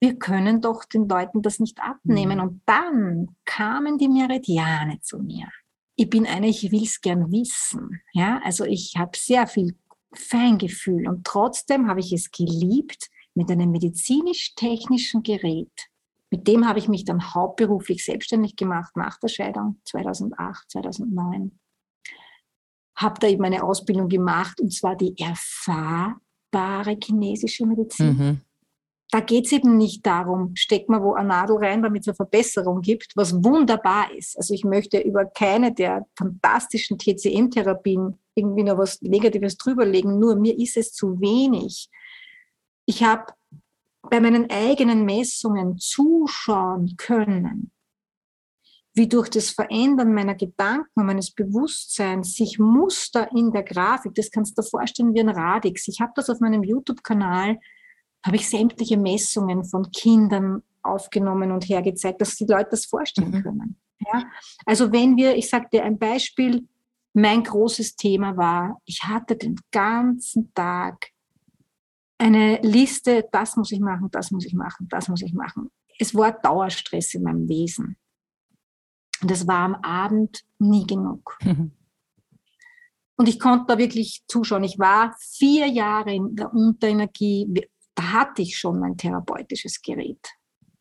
wir 0.00 0.18
können 0.18 0.60
doch 0.60 0.84
den 0.84 1.08
Leuten 1.08 1.42
das 1.42 1.58
nicht 1.58 1.80
abnehmen. 1.80 2.38
Mhm. 2.38 2.44
Und 2.44 2.62
dann 2.66 3.36
kamen 3.44 3.98
die 3.98 4.08
Meridiane 4.08 5.00
zu 5.00 5.18
mir. 5.18 5.48
Ich 5.96 6.10
bin 6.10 6.26
eine, 6.26 6.48
ich 6.48 6.70
will 6.70 6.82
es 6.82 7.00
gern 7.00 7.30
wissen. 7.32 8.00
Ja, 8.12 8.40
also 8.44 8.64
ich 8.64 8.94
habe 8.98 9.16
sehr 9.16 9.46
viel 9.46 9.76
Feingefühl 10.12 11.08
und 11.08 11.24
trotzdem 11.24 11.88
habe 11.88 12.00
ich 12.00 12.12
es 12.12 12.30
geliebt 12.30 13.08
mit 13.34 13.50
einem 13.50 13.70
medizinisch-technischen 13.70 15.22
Gerät. 15.22 15.72
Mit 16.30 16.46
dem 16.48 16.66
habe 16.66 16.78
ich 16.78 16.88
mich 16.88 17.04
dann 17.04 17.34
hauptberuflich 17.34 18.04
selbstständig 18.04 18.56
gemacht 18.56 18.96
nach 18.96 19.18
der 19.18 19.28
Scheidung 19.28 19.80
2008, 19.84 20.70
2009. 20.70 21.58
Habe 22.96 23.20
da 23.20 23.28
eben 23.28 23.44
eine 23.44 23.62
Ausbildung 23.62 24.08
gemacht 24.08 24.60
und 24.60 24.72
zwar 24.72 24.96
die 24.96 25.14
erfahrbare 25.18 26.98
chinesische 27.02 27.66
Medizin. 27.66 28.16
Mhm 28.16 28.45
da 29.10 29.20
geht 29.20 29.46
es 29.46 29.52
eben 29.52 29.76
nicht 29.76 30.04
darum, 30.04 30.52
steck 30.56 30.88
mal 30.88 31.02
wo 31.02 31.14
eine 31.14 31.28
Nadel 31.28 31.58
rein, 31.58 31.82
damit 31.82 32.02
es 32.02 32.08
eine 32.08 32.16
Verbesserung 32.16 32.80
gibt, 32.80 33.12
was 33.14 33.32
wunderbar 33.44 34.12
ist. 34.12 34.36
Also 34.36 34.52
ich 34.52 34.64
möchte 34.64 34.98
über 34.98 35.24
keine 35.24 35.72
der 35.72 36.06
fantastischen 36.16 36.98
TCM-Therapien 36.98 38.18
irgendwie 38.34 38.64
noch 38.64 38.78
was 38.78 39.00
Negatives 39.02 39.56
drüberlegen, 39.56 40.18
nur 40.18 40.36
mir 40.36 40.58
ist 40.58 40.76
es 40.76 40.92
zu 40.92 41.20
wenig. 41.20 41.88
Ich 42.84 43.02
habe 43.02 43.32
bei 44.02 44.20
meinen 44.20 44.50
eigenen 44.50 45.04
Messungen 45.04 45.78
zuschauen 45.78 46.96
können, 46.96 47.70
wie 48.94 49.08
durch 49.08 49.28
das 49.28 49.50
Verändern 49.50 50.14
meiner 50.14 50.34
Gedanken 50.34 51.00
und 51.00 51.06
meines 51.06 51.30
Bewusstseins 51.30 52.34
sich 52.34 52.58
Muster 52.58 53.30
in 53.32 53.52
der 53.52 53.62
Grafik, 53.62 54.14
das 54.14 54.30
kannst 54.30 54.56
du 54.56 54.62
dir 54.62 54.68
vorstellen 54.68 55.14
wie 55.14 55.20
ein 55.20 55.28
Radix. 55.28 55.86
Ich 55.86 56.00
habe 56.00 56.12
das 56.16 56.30
auf 56.30 56.40
meinem 56.40 56.62
YouTube-Kanal, 56.64 57.58
habe 58.26 58.36
ich 58.36 58.48
sämtliche 58.48 58.96
Messungen 58.96 59.64
von 59.64 59.90
Kindern 59.92 60.62
aufgenommen 60.82 61.52
und 61.52 61.68
hergezeigt, 61.68 62.20
dass 62.20 62.36
die 62.36 62.46
Leute 62.46 62.70
das 62.72 62.86
vorstellen 62.86 63.30
mhm. 63.30 63.42
können. 63.42 63.76
Ja? 64.00 64.24
Also 64.64 64.92
wenn 64.92 65.16
wir, 65.16 65.36
ich 65.36 65.50
dir 65.72 65.84
ein 65.84 65.98
Beispiel, 65.98 66.66
mein 67.12 67.42
großes 67.42 67.96
Thema 67.96 68.36
war, 68.36 68.80
ich 68.84 69.02
hatte 69.04 69.36
den 69.36 69.56
ganzen 69.70 70.52
Tag 70.54 71.08
eine 72.18 72.60
Liste, 72.62 73.26
das 73.32 73.56
muss 73.56 73.72
ich 73.72 73.80
machen, 73.80 74.08
das 74.10 74.30
muss 74.30 74.44
ich 74.44 74.54
machen, 74.54 74.86
das 74.90 75.08
muss 75.08 75.22
ich 75.22 75.32
machen. 75.32 75.70
Es 75.98 76.14
war 76.14 76.32
Dauerstress 76.32 77.14
in 77.14 77.22
meinem 77.22 77.48
Wesen. 77.48 77.96
Und 79.22 79.30
es 79.30 79.46
war 79.46 79.60
am 79.60 79.74
Abend 79.76 80.44
nie 80.58 80.86
genug. 80.86 81.38
Mhm. 81.42 81.72
Und 83.16 83.28
ich 83.28 83.40
konnte 83.40 83.64
da 83.68 83.78
wirklich 83.78 84.22
zuschauen. 84.28 84.64
Ich 84.64 84.78
war 84.78 85.16
vier 85.18 85.66
Jahre 85.68 86.14
in 86.14 86.36
der 86.36 86.52
Unterenergie. 86.52 87.46
Da 87.96 88.12
hatte 88.12 88.42
ich 88.42 88.56
schon 88.56 88.78
mein 88.78 88.96
therapeutisches 88.96 89.82
Gerät. 89.82 90.24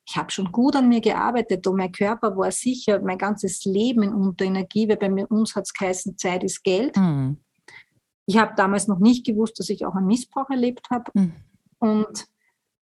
Ich 0.08 0.16
habe 0.18 0.32
schon 0.32 0.52
gut 0.52 0.76
an 0.76 0.88
mir 0.88 1.02
gearbeitet 1.02 1.66
und 1.66 1.78
mein 1.78 1.92
Körper 1.92 2.38
war 2.38 2.52
sicher 2.52 3.02
mein 3.02 3.18
ganzes 3.18 3.66
Leben 3.66 4.04
in 4.04 4.14
Unterenergie, 4.14 4.88
weil 4.88 4.98
bei 4.98 5.26
uns 5.26 5.56
hat 5.56 5.64
es 5.64 5.74
geheißen, 5.74 6.18
Zeit 6.18 6.44
ist 6.44 6.64
Geld. 6.64 6.96
Mhm. 6.96 7.38
Ich 8.28 8.38
habe 8.38 8.54
damals 8.56 8.88
noch 8.88 9.00
nicht 9.00 9.26
gewusst, 9.26 9.58
dass 9.60 9.70
ich 9.70 9.86
auch 9.86 9.96
einen 9.96 10.06
Missbrauch 10.06 10.50
erlebt 10.50 10.88
habe. 10.92 11.12
Mhm. 11.16 11.34
Und 11.80 12.28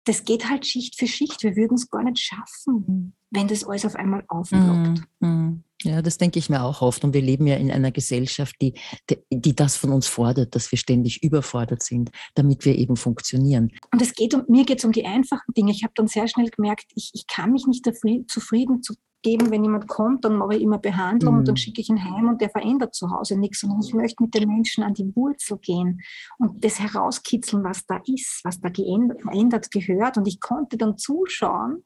das 0.06 0.24
geht 0.24 0.50
halt 0.50 0.66
Schicht 0.68 0.98
für 0.98 1.08
Schicht. 1.08 1.42
Wir 1.44 1.56
würden 1.56 1.76
es 1.76 1.90
gar 1.90 2.04
nicht 2.04 2.20
schaffen, 2.20 2.86
mhm. 2.88 3.14
wenn 3.32 3.48
das 3.48 3.64
alles 3.64 3.86
auf 3.86 3.96
einmal 3.96 4.24
aufploppt. 4.28 5.02
Mm, 5.20 5.28
mm. 5.28 5.64
Ja, 5.84 6.02
das 6.02 6.18
denke 6.18 6.40
ich 6.40 6.50
mir 6.50 6.64
auch 6.64 6.82
oft. 6.82 7.04
Und 7.04 7.14
wir 7.14 7.22
leben 7.22 7.48
ja 7.48 7.56
in 7.56 7.72
einer 7.72 7.92
Gesellschaft, 7.92 8.56
die, 8.62 8.74
die, 9.10 9.18
die, 9.30 9.56
das 9.56 9.78
von 9.78 9.92
uns 9.92 10.08
fordert, 10.08 10.54
dass 10.56 10.72
wir 10.72 10.78
ständig 10.78 11.24
überfordert 11.24 11.84
sind, 11.84 12.12
damit 12.36 12.66
wir 12.66 12.76
eben 12.76 12.98
funktionieren. 12.98 13.72
Und 13.92 14.02
es 14.02 14.14
geht 14.14 14.34
um, 14.34 14.44
mir 14.50 14.66
geht 14.66 14.80
es 14.80 14.86
um 14.86 14.92
die 14.92 15.06
einfachen 15.06 15.54
Dinge. 15.56 15.72
Ich 15.72 15.84
habe 15.84 15.94
dann 15.96 16.08
sehr 16.08 16.28
schnell 16.28 16.50
gemerkt, 16.50 16.92
ich, 16.96 17.12
ich 17.14 17.28
kann 17.28 17.54
mich 17.54 17.66
nicht 17.66 17.86
zufrieden 17.86 18.84
zu 18.84 18.96
geben, 19.22 19.52
wenn 19.52 19.64
jemand 19.64 19.88
kommt, 19.88 20.24
dann 20.24 20.38
mache 20.38 20.56
ich 20.56 20.62
immer 20.62 20.78
Behandlung 20.78 21.34
mhm. 21.34 21.40
und 21.40 21.48
dann 21.48 21.54
mhm. 21.54 21.58
schicke 21.58 21.82
ich 21.82 21.90
ihn 21.90 22.04
heim 22.04 22.30
und 22.30 22.42
der 22.42 22.50
verändert 22.50 22.96
zu 22.96 23.10
Hause 23.12 23.38
nichts, 23.38 23.60
sondern 23.60 23.82
ich 23.82 23.94
möchte 23.94 24.24
mit 24.24 24.34
den 24.34 24.48
Menschen 24.48 24.84
an 24.84 24.94
die 24.94 25.14
Wurzel 25.16 25.58
gehen 25.58 26.02
und 26.38 26.64
das 26.64 26.80
herauskitzeln, 26.80 27.64
was 27.64 27.86
da 27.86 28.02
ist, 28.06 28.42
was 28.44 28.60
da 28.62 28.70
geändert, 28.70 29.72
gehört. 29.72 30.18
Und 30.18 30.28
ich 30.28 30.40
konnte 30.40 30.78
dann 30.78 30.98
zuschauen, 30.98 31.84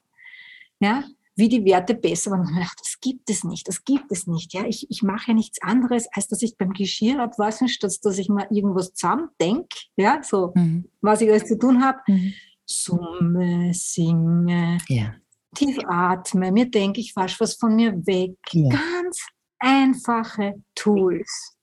ja, 0.80 1.04
wie 1.36 1.50
die 1.50 1.66
Werte 1.66 1.96
besser 1.96 2.32
waren. 2.32 2.42
Und 2.42 2.56
dachte, 2.56 2.82
das 2.82 3.00
gibt 3.02 3.30
es 3.30 3.44
nicht, 3.44 3.68
das 3.68 3.84
gibt 3.84 4.12
es 4.12 4.28
nicht. 4.28 4.54
Ja, 4.54 4.66
ich, 4.66 4.90
ich 4.90 5.04
mache 5.04 5.30
ja 5.30 5.34
nichts 5.34 5.62
anderes, 5.62 6.08
als 6.14 6.28
dass 6.28 6.42
ich 6.42 6.58
beim 6.58 6.74
Geschirr 6.74 7.22
abwaschen, 7.22 7.68
statt 7.68 7.94
dass 8.04 8.18
ich 8.18 8.30
mal 8.30 8.48
irgendwas 8.50 8.94
zusammen 8.94 9.30
denke, 9.40 9.76
ja, 9.96 10.22
so, 10.24 10.52
mhm. 10.56 10.86
was 11.02 11.22
ich 11.22 11.30
alles 11.30 11.46
zu 11.46 11.58
tun 11.58 11.84
habe. 11.84 12.00
Mhm. 12.08 12.34
Summe, 12.66 13.74
singe, 13.74 14.78
ja 14.88 15.16
tief 15.54 15.78
atme, 15.88 16.52
mir 16.52 16.70
denke, 16.70 17.00
ich 17.00 17.16
wasche 17.16 17.40
was 17.40 17.56
von 17.56 17.76
mir 17.76 17.94
weg. 18.06 18.36
Ja. 18.52 18.70
Ganz 18.70 19.26
einfache 19.60 20.56
Tools. 20.76 21.56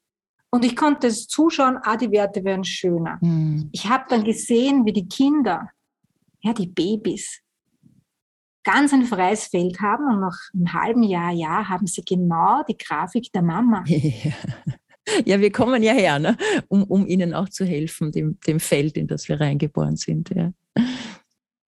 Und 0.50 0.64
ich 0.64 0.74
konnte 0.74 1.06
es 1.06 1.28
zuschauen, 1.28 1.78
ah, 1.82 1.96
die 1.96 2.10
Werte 2.10 2.42
werden 2.42 2.64
schöner. 2.64 3.18
Mhm. 3.20 3.68
Ich 3.72 3.88
habe 3.88 4.04
dann 4.08 4.24
gesehen, 4.24 4.84
wie 4.84 4.92
die 4.92 5.08
Kinder, 5.08 5.70
ja, 6.40 6.52
die 6.52 6.66
Babys, 6.66 7.40
ganz 8.64 8.92
ein 8.92 9.04
freies 9.04 9.44
Feld 9.44 9.80
haben 9.80 10.06
und 10.06 10.20
nach 10.20 10.38
einem 10.54 10.72
halben 10.72 11.02
Jahr, 11.02 11.32
ja, 11.32 11.68
haben 11.68 11.86
sie 11.86 12.02
genau 12.02 12.62
die 12.68 12.76
Grafik 12.76 13.32
der 13.32 13.42
Mama. 13.42 13.84
Ja, 15.24 15.40
wir 15.40 15.50
kommen 15.50 15.82
ja 15.82 15.92
her, 15.92 16.18
ne? 16.18 16.36
um, 16.68 16.84
um 16.84 17.06
ihnen 17.06 17.34
auch 17.34 17.48
zu 17.48 17.64
helfen, 17.64 18.12
dem, 18.12 18.38
dem 18.46 18.60
Feld, 18.60 18.96
in 18.96 19.08
das 19.08 19.28
wir 19.28 19.40
reingeboren 19.40 19.96
sind. 19.96 20.30
Ja. 20.30 20.52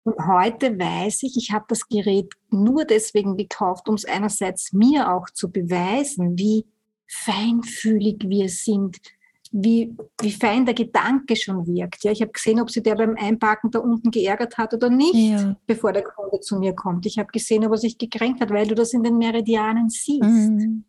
Und 0.04 0.26
heute 0.26 0.78
weiß 0.78 1.22
ich, 1.24 1.36
ich 1.36 1.50
habe 1.50 1.64
das 1.68 1.88
Gerät 1.88 2.32
nur 2.50 2.84
deswegen 2.84 3.36
gekauft, 3.36 3.88
um 3.88 3.94
es 3.94 4.04
einerseits 4.04 4.72
mir 4.72 5.12
auch 5.12 5.30
zu 5.30 5.50
beweisen, 5.50 6.38
wie 6.38 6.66
feinfühlig 7.08 8.18
wir 8.26 8.48
sind, 8.48 8.98
wie, 9.52 9.94
wie 10.20 10.32
fein 10.32 10.64
der 10.64 10.74
Gedanke 10.74 11.36
schon 11.36 11.66
wirkt. 11.66 12.02
Ja, 12.04 12.10
ich 12.10 12.22
habe 12.22 12.32
gesehen, 12.32 12.60
ob 12.60 12.70
sich 12.70 12.82
der 12.82 12.94
beim 12.94 13.16
Einparken 13.16 13.70
da 13.70 13.80
unten 13.80 14.10
geärgert 14.10 14.56
hat 14.56 14.72
oder 14.72 14.88
nicht, 14.88 15.14
ja. 15.14 15.56
bevor 15.66 15.92
der 15.92 16.02
Kunde 16.02 16.40
zu 16.40 16.58
mir 16.58 16.74
kommt. 16.74 17.04
Ich 17.04 17.18
habe 17.18 17.30
gesehen, 17.30 17.64
ob 17.66 17.72
er 17.72 17.78
sich 17.78 17.98
gekränkt 17.98 18.40
hat, 18.40 18.50
weil 18.50 18.66
du 18.66 18.74
das 18.74 18.94
in 18.94 19.02
den 19.02 19.18
Meridianen 19.18 19.90
siehst. 19.90 20.22
Mhm. 20.22 20.84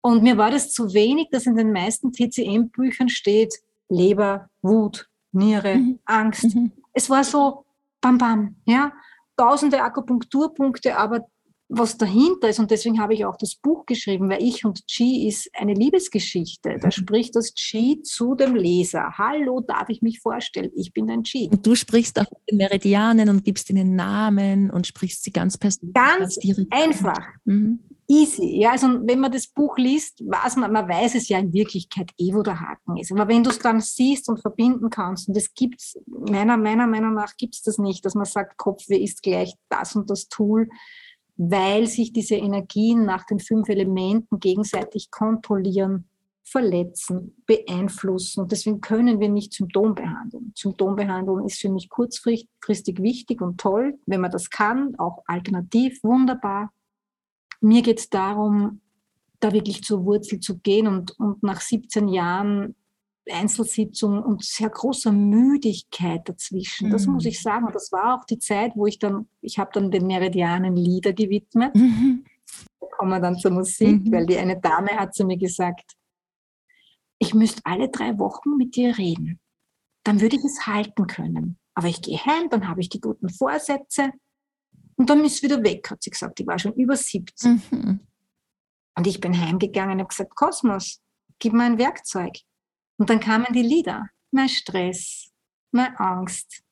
Und 0.00 0.22
mir 0.22 0.36
war 0.36 0.50
das 0.50 0.72
zu 0.72 0.92
wenig, 0.92 1.28
dass 1.30 1.46
in 1.46 1.54
den 1.54 1.72
meisten 1.72 2.12
TCM-Büchern 2.12 3.08
steht 3.08 3.54
Leber, 3.88 4.50
Wut, 4.60 5.08
Niere, 5.32 5.76
mhm. 5.76 5.98
Angst. 6.04 6.54
Mhm. 6.54 6.72
Es 6.92 7.08
war 7.08 7.22
so, 7.22 7.64
bam, 8.00 8.18
bam, 8.18 8.56
ja, 8.64 8.92
tausende 9.36 9.82
Akupunkturpunkte, 9.82 10.96
aber 10.96 11.28
was 11.68 11.98
dahinter 11.98 12.48
ist, 12.48 12.58
und 12.58 12.70
deswegen 12.70 13.00
habe 13.00 13.14
ich 13.14 13.24
auch 13.24 13.36
das 13.36 13.54
Buch 13.54 13.84
geschrieben, 13.86 14.30
weil 14.30 14.42
ich 14.42 14.64
und 14.64 14.86
Chi 14.86 15.28
ist 15.28 15.50
eine 15.54 15.74
Liebesgeschichte. 15.74 16.78
Da 16.80 16.90
spricht 16.90 17.36
das 17.36 17.54
Chi 17.54 18.00
zu 18.02 18.34
dem 18.34 18.54
Leser. 18.54 19.12
Hallo, 19.18 19.60
darf 19.60 19.88
ich 19.88 20.00
mich 20.00 20.20
vorstellen? 20.20 20.70
Ich 20.74 20.92
bin 20.92 21.10
ein 21.10 21.22
Chi. 21.24 21.48
Und 21.50 21.66
du 21.66 21.74
sprichst 21.74 22.18
auch 22.18 22.30
mit 22.30 22.50
den 22.50 22.56
Meridianen 22.56 23.28
und 23.28 23.44
gibst 23.44 23.68
ihnen 23.70 23.96
Namen 23.96 24.70
und 24.70 24.86
sprichst 24.86 25.24
sie 25.24 25.30
ganz 25.30 25.58
persönlich. 25.58 25.94
Ganz 25.94 26.38
einfach. 26.70 27.26
Mhm 27.44 27.80
easy. 28.08 28.60
Ja, 28.60 28.72
also 28.72 28.88
wenn 29.06 29.20
man 29.20 29.30
das 29.30 29.46
Buch 29.46 29.76
liest, 29.76 30.20
weiß 30.26 30.56
man, 30.56 30.72
man 30.72 30.88
weiß 30.88 31.14
es 31.14 31.28
ja 31.28 31.38
in 31.38 31.52
Wirklichkeit 31.52 32.10
eh, 32.18 32.32
wo 32.34 32.42
der 32.42 32.58
Haken 32.58 32.96
ist. 32.96 33.12
Aber 33.12 33.28
wenn 33.28 33.44
du 33.44 33.50
es 33.50 33.58
dann 33.58 33.80
siehst 33.80 34.28
und 34.28 34.40
verbinden 34.40 34.90
kannst, 34.90 35.28
und 35.28 35.36
das 35.36 35.52
gibt's, 35.54 35.98
meiner, 36.06 36.56
meiner 36.56 36.86
Meinung 36.86 37.14
nach 37.14 37.36
gibt's 37.36 37.62
das 37.62 37.78
nicht, 37.78 38.04
dass 38.04 38.14
man 38.14 38.24
sagt, 38.24 38.56
Kopfweh 38.56 38.96
ist 38.96 39.22
gleich 39.22 39.54
das 39.68 39.94
und 39.94 40.10
das 40.10 40.28
Tool, 40.28 40.68
weil 41.38 41.86
sich 41.86 42.12
diese 42.12 42.34
Energien 42.34 43.04
nach 43.04 43.24
den 43.24 43.38
fünf 43.38 43.68
Elementen 43.68 44.40
gegenseitig 44.40 45.10
kontrollieren, 45.10 46.08
verletzen, 46.42 47.36
beeinflussen. 47.46 48.40
Und 48.40 48.52
deswegen 48.52 48.80
können 48.80 49.20
wir 49.20 49.28
nicht 49.28 49.52
Symptombehandlung. 49.52 50.52
Symptombehandlung 50.56 51.46
ist 51.46 51.60
für 51.60 51.68
mich 51.70 51.88
kurzfristig 51.88 53.02
wichtig 53.02 53.40
und 53.40 53.60
toll, 53.60 53.98
wenn 54.06 54.20
man 54.20 54.32
das 54.32 54.50
kann, 54.50 54.96
auch 54.98 55.22
alternativ, 55.26 56.02
wunderbar. 56.02 56.72
Mir 57.60 57.82
geht 57.82 58.00
es 58.00 58.10
darum, 58.10 58.80
da 59.38 59.52
wirklich 59.52 59.84
zur 59.84 60.04
Wurzel 60.04 60.40
zu 60.40 60.58
gehen 60.58 60.88
und, 60.88 61.18
und 61.20 61.42
nach 61.44 61.60
17 61.60 62.08
Jahren 62.08 62.74
Einzelsitzung 63.30 64.22
und 64.22 64.44
sehr 64.44 64.70
großer 64.70 65.12
Müdigkeit 65.12 66.28
dazwischen. 66.28 66.90
Das 66.90 67.06
mhm. 67.06 67.14
muss 67.14 67.26
ich 67.26 67.40
sagen. 67.40 67.66
Und 67.66 67.74
das 67.74 67.92
war 67.92 68.14
auch 68.14 68.24
die 68.24 68.38
Zeit, 68.38 68.72
wo 68.74 68.86
ich 68.86 68.98
dann, 68.98 69.28
ich 69.40 69.58
habe 69.58 69.70
dann 69.72 69.90
den 69.90 70.06
Meridianen 70.06 70.76
Lieder 70.76 71.12
gewidmet. 71.12 71.74
Mhm. 71.74 72.24
Da 72.80 72.86
kommen 72.96 73.10
wir 73.10 73.20
dann 73.20 73.38
zur 73.38 73.50
Musik, 73.50 74.04
mhm. 74.04 74.12
weil 74.12 74.26
die 74.26 74.38
eine 74.38 74.60
Dame 74.60 74.90
hat 74.90 75.14
zu 75.14 75.24
mir 75.24 75.36
gesagt, 75.36 75.92
ich 77.18 77.34
müsste 77.34 77.60
alle 77.64 77.88
drei 77.88 78.18
Wochen 78.18 78.56
mit 78.56 78.76
dir 78.76 78.96
reden. 78.96 79.40
Dann 80.04 80.20
würde 80.20 80.36
ich 80.36 80.44
es 80.44 80.66
halten 80.66 81.06
können. 81.06 81.58
Aber 81.74 81.88
ich 81.88 82.00
gehe 82.00 82.18
heim, 82.18 82.48
dann 82.50 82.68
habe 82.68 82.80
ich 82.80 82.88
die 82.88 83.00
guten 83.00 83.28
Vorsätze 83.28 84.12
und 84.96 85.10
dann 85.10 85.24
ist 85.24 85.36
es 85.36 85.42
wieder 85.42 85.62
weg, 85.62 85.90
hat 85.90 86.02
sie 86.02 86.10
gesagt. 86.10 86.40
Ich 86.40 86.46
war 86.46 86.58
schon 86.58 86.72
über 86.74 86.96
17. 86.96 87.62
Mhm. 87.70 88.00
Und 88.96 89.06
ich 89.06 89.20
bin 89.20 89.38
heimgegangen 89.38 89.92
und 89.92 89.98
habe 90.00 90.08
gesagt, 90.08 90.34
Kosmos, 90.34 91.00
gib 91.38 91.52
mir 91.52 91.62
ein 91.62 91.78
Werkzeug. 91.78 92.32
Und 92.98 93.10
dann 93.10 93.20
kamen 93.20 93.46
die 93.54 93.62
Lieder. 93.62 94.08
Mein 94.30 94.48
Stress, 94.48 95.30
meine 95.70 95.98
Angst, 95.98 96.62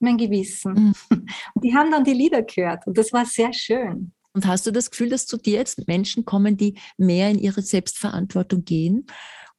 mein 0.00 0.16
Gewissen. 0.16 0.72
Mhm. 0.72 0.94
Und 1.54 1.64
die 1.64 1.74
haben 1.74 1.90
dann 1.90 2.04
die 2.04 2.12
Lieder 2.12 2.42
gehört. 2.42 2.86
Und 2.86 2.98
das 2.98 3.12
war 3.12 3.24
sehr 3.24 3.52
schön. 3.52 4.12
Und 4.32 4.46
hast 4.46 4.66
du 4.66 4.70
das 4.70 4.90
Gefühl, 4.90 5.10
dass 5.10 5.26
zu 5.26 5.38
dir 5.38 5.58
jetzt 5.58 5.86
Menschen 5.86 6.24
kommen, 6.24 6.56
die 6.56 6.78
mehr 6.98 7.30
in 7.30 7.38
ihre 7.38 7.62
Selbstverantwortung 7.62 8.64
gehen 8.64 9.06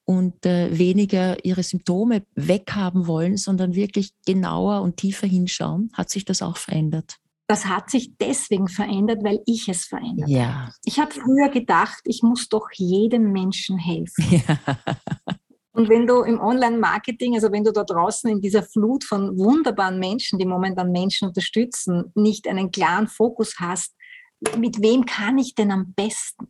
und 0.03 0.45
äh, 0.45 0.77
weniger 0.77 1.43
ihre 1.43 1.63
Symptome 1.63 2.23
weghaben 2.35 3.07
wollen, 3.07 3.37
sondern 3.37 3.73
wirklich 3.73 4.11
genauer 4.25 4.81
und 4.81 4.97
tiefer 4.97 5.25
hinschauen? 5.25 5.89
Hat 5.93 6.09
sich 6.09 6.25
das 6.25 6.41
auch 6.41 6.57
verändert? 6.57 7.17
das 7.47 7.65
hat 7.65 7.89
sich 7.89 8.17
deswegen 8.17 8.67
verändert, 8.67 9.23
weil 9.23 9.41
ich 9.45 9.69
es 9.69 9.85
verändert 9.85 10.29
ja. 10.29 10.53
habe. 10.53 10.73
Ich 10.83 10.99
habe 10.99 11.11
früher 11.11 11.49
gedacht, 11.49 12.01
ich 12.03 12.21
muss 12.21 12.49
doch 12.49 12.67
jedem 12.73 13.31
Menschen 13.31 13.77
helfen. 13.77 14.25
Ja. 14.47 14.59
Und 15.77 15.89
wenn 15.89 16.07
du 16.07 16.23
im 16.23 16.39
Online-Marketing, 16.39 17.35
also 17.35 17.51
wenn 17.51 17.63
du 17.63 17.71
da 17.71 17.83
draußen 17.83 18.27
in 18.31 18.41
dieser 18.41 18.63
Flut 18.63 19.03
von 19.03 19.37
wunderbaren 19.37 19.99
Menschen, 19.99 20.39
die 20.39 20.45
momentan 20.45 20.91
Menschen 20.91 21.27
unterstützen, 21.27 22.11
nicht 22.15 22.47
einen 22.47 22.71
klaren 22.71 23.07
Fokus 23.07 23.57
hast, 23.59 23.95
mit 24.57 24.81
wem 24.81 25.05
kann 25.05 25.37
ich 25.37 25.53
denn 25.53 25.69
am 25.69 25.93
besten? 25.93 26.47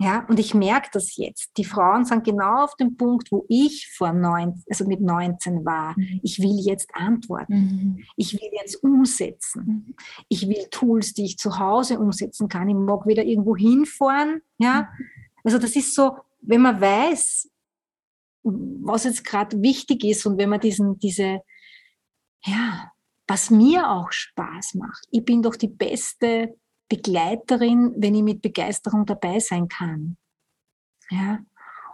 Ja, 0.00 0.24
und 0.26 0.40
ich 0.40 0.54
merke 0.54 0.88
das 0.90 1.16
jetzt. 1.16 1.50
Die 1.58 1.64
Frauen 1.64 2.06
sind 2.06 2.24
genau 2.24 2.64
auf 2.64 2.76
dem 2.76 2.96
Punkt, 2.96 3.30
wo 3.30 3.44
ich 3.50 3.92
vor 3.94 4.14
neun, 4.14 4.62
also 4.70 4.86
mit 4.86 5.02
19 5.02 5.66
war. 5.66 5.94
Mhm. 5.98 6.20
Ich 6.22 6.38
will 6.38 6.56
jetzt 6.64 6.88
antworten. 6.94 7.54
Mhm. 7.54 8.04
Ich 8.16 8.32
will 8.32 8.48
jetzt 8.58 8.82
umsetzen. 8.82 9.64
Mhm. 9.66 9.94
Ich 10.30 10.48
will 10.48 10.66
Tools, 10.70 11.12
die 11.12 11.26
ich 11.26 11.36
zu 11.36 11.58
Hause 11.58 11.98
umsetzen 11.98 12.48
kann. 12.48 12.70
Ich 12.70 12.74
mag 12.74 13.06
wieder 13.06 13.24
irgendwo 13.24 13.54
hinfahren. 13.54 14.40
Ja, 14.56 14.88
mhm. 14.98 15.04
also 15.44 15.58
das 15.58 15.76
ist 15.76 15.94
so, 15.94 16.16
wenn 16.40 16.62
man 16.62 16.80
weiß, 16.80 17.50
was 18.82 19.04
jetzt 19.04 19.24
gerade 19.24 19.60
wichtig 19.62 20.04
ist 20.04 20.26
und 20.26 20.38
wenn 20.38 20.50
man 20.50 20.60
diesen, 20.60 20.98
diese, 20.98 21.40
ja, 22.44 22.90
was 23.26 23.50
mir 23.50 23.90
auch 23.90 24.10
Spaß 24.10 24.74
macht. 24.74 25.06
Ich 25.10 25.24
bin 25.24 25.42
doch 25.42 25.56
die 25.56 25.68
beste 25.68 26.56
Begleiterin, 26.88 27.94
wenn 27.96 28.14
ich 28.14 28.22
mit 28.22 28.40
Begeisterung 28.40 29.04
dabei 29.04 29.38
sein 29.38 29.68
kann. 29.68 30.16
Ja. 31.10 31.38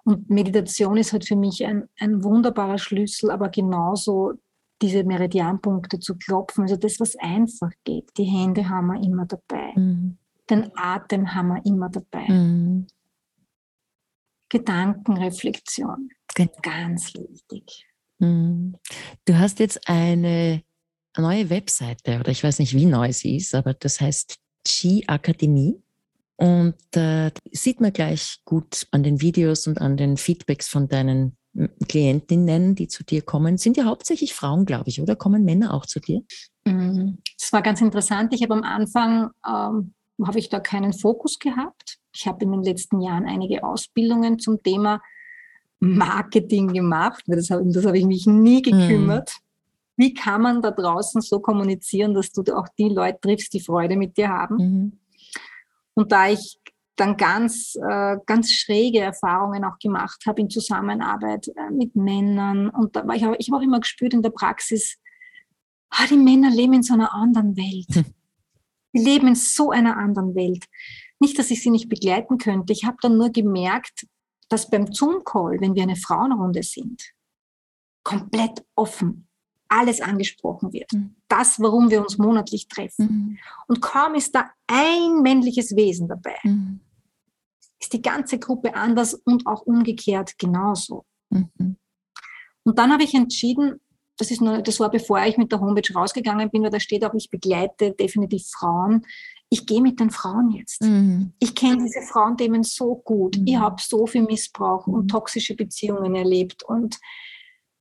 Und 0.05 0.31
Meditation 0.31 0.97
ist 0.97 1.13
halt 1.13 1.27
für 1.27 1.37
mich 1.37 1.65
ein, 1.65 1.89
ein 1.99 2.23
wunderbarer 2.23 2.79
Schlüssel, 2.79 3.31
aber 3.31 3.49
genauso 3.49 4.35
diese 4.83 5.03
Meridianpunkte 5.03 5.99
zu 5.99 6.17
klopfen, 6.17 6.63
also 6.63 6.77
das, 6.77 7.01
was 7.01 7.17
einfach 7.17 7.71
geht. 7.85 8.11
Die 8.19 8.25
Hände 8.25 8.69
haben 8.69 8.89
wir 8.89 9.03
immer 9.03 9.25
dabei. 9.25 9.73
Mhm. 9.75 10.19
Den 10.51 10.71
Atem 10.77 11.35
haben 11.35 11.49
wir 11.49 11.65
immer 11.65 11.89
dabei. 11.89 12.29
Mhm. 12.29 12.87
Gedankenreflexion, 14.55 16.11
ganz 16.63 17.13
wichtig. 17.15 17.87
Mhm. 18.21 18.77
Du 19.25 19.37
hast 19.37 19.59
jetzt 19.59 19.89
eine 19.89 20.63
neue 21.19 21.51
Webseite, 21.51 22.21
oder 22.21 22.31
ich 22.31 22.45
weiß 22.45 22.61
nicht, 22.61 22.73
wie 22.73 22.87
neu 22.87 23.13
sie 23.13 23.37
ist, 23.37 23.53
aber 23.57 23.75
das 23.75 24.01
heißt 24.01 24.37
Ski-Akademie. 24.67 25.83
Und 26.37 26.77
äh, 26.95 27.33
sieht 27.51 27.81
man 27.81 27.93
gleich 27.93 28.39
gut 28.45 28.87
an 28.93 29.03
den 29.03 29.21
Videos 29.21 29.67
und 29.67 29.81
an 29.81 29.97
den 29.97 30.17
Feedbacks 30.17 30.69
von 30.69 30.89
deinen 30.89 31.37
Klientinnen, 31.89 32.77
die 32.77 32.87
zu 32.87 33.03
dir 33.03 33.23
kommen. 33.23 33.59
Sind 33.59 33.77
ja 33.77 33.85
hauptsächlich 33.87 34.35
Frauen, 34.35 34.67
glaube 34.67 34.89
ich, 34.89 35.01
oder 35.01 35.17
kommen 35.17 35.45
Männer 35.45 35.75
auch 35.75 35.87
zu 35.87 35.99
dir? 35.99 36.23
Mhm. 36.65 37.19
Das 37.41 37.53
war 37.53 37.63
ganz 37.63 37.81
interessant. 37.81 38.33
Ich 38.33 38.43
habe 38.43 38.55
am 38.55 38.63
Anfang, 38.63 39.31
ähm, 39.45 39.95
habe 40.25 40.39
ich 40.39 40.49
da 40.49 40.61
keinen 40.61 40.93
Fokus 40.93 41.41
gehabt. 41.41 41.99
Ich 42.15 42.27
habe 42.27 42.45
in 42.45 42.53
den 42.53 42.63
letzten 42.63 43.01
Jahren 43.01 43.27
einige 43.27 43.65
Ausbildungen 43.65 44.39
zum 44.39 44.63
Thema 44.63 45.03
Marketing 45.81 46.73
gemacht, 46.73 47.25
das 47.27 47.51
habe, 47.51 47.65
das 47.67 47.85
habe 47.85 47.99
ich 47.99 48.07
mich 48.07 48.27
nie 48.27 48.63
gekümmert. 48.63 49.31
Mhm 49.39 49.45
wie 49.97 50.15
kann 50.15 50.43
man 50.43 50.63
da 50.63 50.71
draußen 50.71 51.21
so 51.21 51.41
kommunizieren, 51.41 52.15
dass 52.15 52.33
du 52.33 52.43
auch 52.57 52.69
die 52.79 52.89
Leute 52.89 53.19
triffst, 53.21 53.53
die 53.53 53.61
Freude 53.61 53.97
mit 53.97 54.17
dir 54.17 54.29
haben. 54.29 54.57
Mhm. 54.57 54.99
Und 55.95 56.11
da 56.11 56.29
ich 56.29 56.59
dann 56.97 57.17
ganz, 57.17 57.77
äh, 57.77 58.17
ganz 58.27 58.53
schräge 58.53 59.01
Erfahrungen 59.01 59.65
auch 59.65 59.79
gemacht 59.79 60.23
habe 60.27 60.41
in 60.41 60.51
Zusammenarbeit 60.51 61.49
äh, 61.49 61.71
mit 61.71 61.95
Männern. 61.97 62.71
Und 62.71 62.95
da 62.95 63.07
war 63.07 63.17
ich, 63.17 63.25
auch, 63.27 63.35
ich 63.39 63.49
habe 63.49 63.59
auch 63.59 63.65
immer 63.65 63.81
gespürt 63.81 64.15
in 64.15 64.23
der 64.23 64.31
Praxis, 64.31 64.99
ah, 65.91 66.07
die 66.09 66.17
Männer 66.17 66.51
leben 66.51 66.75
in 66.75 66.83
so 66.83 66.95
einer 66.95 67.13
anderen 67.15 67.57
Welt. 67.57 67.95
Hm. 67.95 68.05
Die 68.93 69.03
leben 69.03 69.29
in 69.29 69.35
so 69.35 69.71
einer 69.71 69.97
anderen 69.97 70.35
Welt. 70.35 70.65
Nicht, 71.25 71.39
dass 71.39 71.51
ich 71.51 71.63
sie 71.63 71.71
nicht 71.71 71.89
begleiten 71.89 72.37
könnte. 72.37 72.75
Ich 72.75 72.85
habe 72.85 72.99
dann 73.01 73.17
nur 73.17 73.31
gemerkt, 73.31 74.07
dass 74.51 74.69
beim 74.69 74.93
Zoom-Call, 74.93 75.59
wenn 75.59 75.75
wir 75.75 75.83
eine 75.83 75.97
Frauenrunde 75.97 76.63
sind, 76.63 77.03
komplett 78.03 78.63
offen, 78.75 79.27
alles 79.69 80.03
angesprochen 80.03 80.75
wird. 80.75 80.93
Mhm. 80.93 81.15
Das, 81.27 81.59
warum 81.61 81.89
wir 81.89 82.03
uns 82.03 82.19
monatlich 82.19 82.69
treffen. 82.69 83.07
Mhm. 83.07 83.39
Und 83.69 83.81
kaum 83.81 84.15
ist 84.15 84.35
da 84.35 84.51
ein 84.67 85.23
männliches 85.23 85.75
Wesen 85.75 86.09
dabei, 86.09 86.37
mhm. 86.43 86.81
ist 87.81 87.95
die 87.95 88.03
ganze 88.03 88.39
Gruppe 88.39 88.75
anders 88.75 89.15
und 89.15 89.47
auch 89.47 89.63
umgekehrt 89.63 90.37
genauso. 90.37 91.07
Mhm. 91.31 91.79
Und 92.65 92.79
dann 92.79 92.93
habe 92.93 93.05
ich 93.05 93.15
entschieden, 93.15 93.81
das, 94.19 94.31
ist 94.31 94.43
nur, 94.43 94.61
das 94.61 94.79
war 94.79 94.91
bevor 94.91 95.25
ich 95.25 95.39
mit 95.39 95.51
der 95.53 95.61
Homepage 95.61 95.95
rausgegangen 95.95 96.51
bin, 96.51 96.63
weil 96.63 96.71
da 96.71 96.81
steht 96.81 97.03
auch, 97.03 97.15
ich 97.15 97.31
begleite 97.31 97.93
definitiv 97.93 98.47
Frauen. 98.47 99.07
Ich 99.51 99.67
gehe 99.67 99.81
mit 99.81 100.01
den 100.01 100.11
Frauen 100.11 100.51
jetzt. 100.51 100.83
Mhm. 100.83 101.33
Ich 101.39 101.55
kenne 101.55 101.85
diese 101.85 102.03
Frauenthemen 102.03 102.63
so 102.63 102.97
gut. 102.97 103.37
Ich 103.45 103.55
mhm. 103.55 103.61
habe 103.61 103.77
so 103.81 104.07
viel 104.07 104.23
Missbrauch 104.23 104.87
und 104.87 105.09
toxische 105.09 105.55
Beziehungen 105.55 106.15
erlebt 106.15 106.63
und 106.65 106.99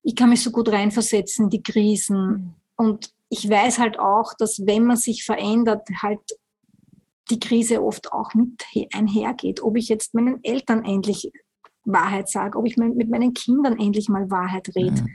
ich 0.03 0.15
kann 0.15 0.29
mich 0.29 0.43
so 0.43 0.51
gut 0.51 0.69
reinversetzen 0.69 1.45
in 1.45 1.49
die 1.49 1.63
Krisen. 1.63 2.17
Mhm. 2.17 2.53
Und 2.75 3.13
ich 3.29 3.49
weiß 3.49 3.79
halt 3.79 3.97
auch, 3.97 4.33
dass 4.37 4.65
wenn 4.65 4.83
man 4.85 4.97
sich 4.97 5.23
verändert, 5.23 5.87
halt 6.01 6.19
die 7.29 7.39
Krise 7.39 7.81
oft 7.81 8.11
auch 8.11 8.33
mit 8.33 8.63
einhergeht. 8.93 9.63
Ob 9.63 9.77
ich 9.77 9.87
jetzt 9.87 10.13
meinen 10.13 10.43
Eltern 10.43 10.83
endlich 10.83 11.31
Wahrheit 11.85 12.29
sage, 12.29 12.57
ob 12.57 12.65
ich 12.65 12.77
mit 12.77 13.09
meinen 13.09 13.33
Kindern 13.33 13.79
endlich 13.79 14.09
mal 14.09 14.29
Wahrheit 14.29 14.69
rede. 14.75 14.97
Ja. 14.97 15.05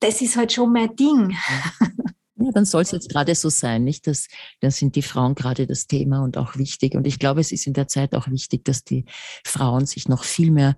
Das 0.00 0.20
ist 0.20 0.36
halt 0.36 0.52
schon 0.52 0.72
mein 0.72 0.96
Ding. 0.96 1.36
Ja, 2.44 2.50
dann 2.50 2.64
soll 2.64 2.82
es 2.82 2.90
jetzt 2.90 3.08
gerade 3.08 3.36
so 3.36 3.48
sein, 3.50 3.84
nicht? 3.84 4.08
Das, 4.08 4.26
dann 4.60 4.72
sind 4.72 4.96
die 4.96 5.02
Frauen 5.02 5.36
gerade 5.36 5.68
das 5.68 5.86
Thema 5.86 6.24
und 6.24 6.36
auch 6.36 6.56
wichtig. 6.56 6.96
Und 6.96 7.06
ich 7.06 7.20
glaube, 7.20 7.40
es 7.40 7.52
ist 7.52 7.68
in 7.68 7.72
der 7.72 7.86
Zeit 7.86 8.16
auch 8.16 8.28
wichtig, 8.28 8.64
dass 8.64 8.82
die 8.82 9.04
Frauen 9.44 9.86
sich 9.86 10.08
noch 10.08 10.24
viel 10.24 10.50
mehr 10.50 10.76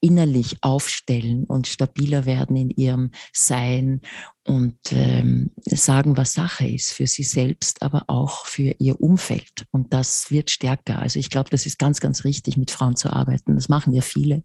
innerlich 0.00 0.58
aufstellen 0.62 1.44
und 1.44 1.66
stabiler 1.66 2.26
werden 2.26 2.56
in 2.56 2.70
ihrem 2.70 3.10
Sein 3.32 4.00
und 4.46 4.78
ähm, 4.92 5.50
sagen, 5.64 6.16
was 6.16 6.34
Sache 6.34 6.66
ist 6.66 6.92
für 6.92 7.06
sie 7.06 7.24
selbst, 7.24 7.82
aber 7.82 8.04
auch 8.06 8.46
für 8.46 8.74
ihr 8.78 9.00
Umfeld. 9.00 9.66
Und 9.72 9.92
das 9.92 10.30
wird 10.30 10.50
stärker. 10.50 11.00
Also 11.00 11.18
ich 11.18 11.30
glaube, 11.30 11.50
das 11.50 11.66
ist 11.66 11.78
ganz, 11.78 12.00
ganz 12.00 12.24
richtig, 12.24 12.56
mit 12.56 12.70
Frauen 12.70 12.96
zu 12.96 13.12
arbeiten. 13.12 13.56
Das 13.56 13.68
machen 13.68 13.92
ja 13.92 14.02
viele. 14.02 14.44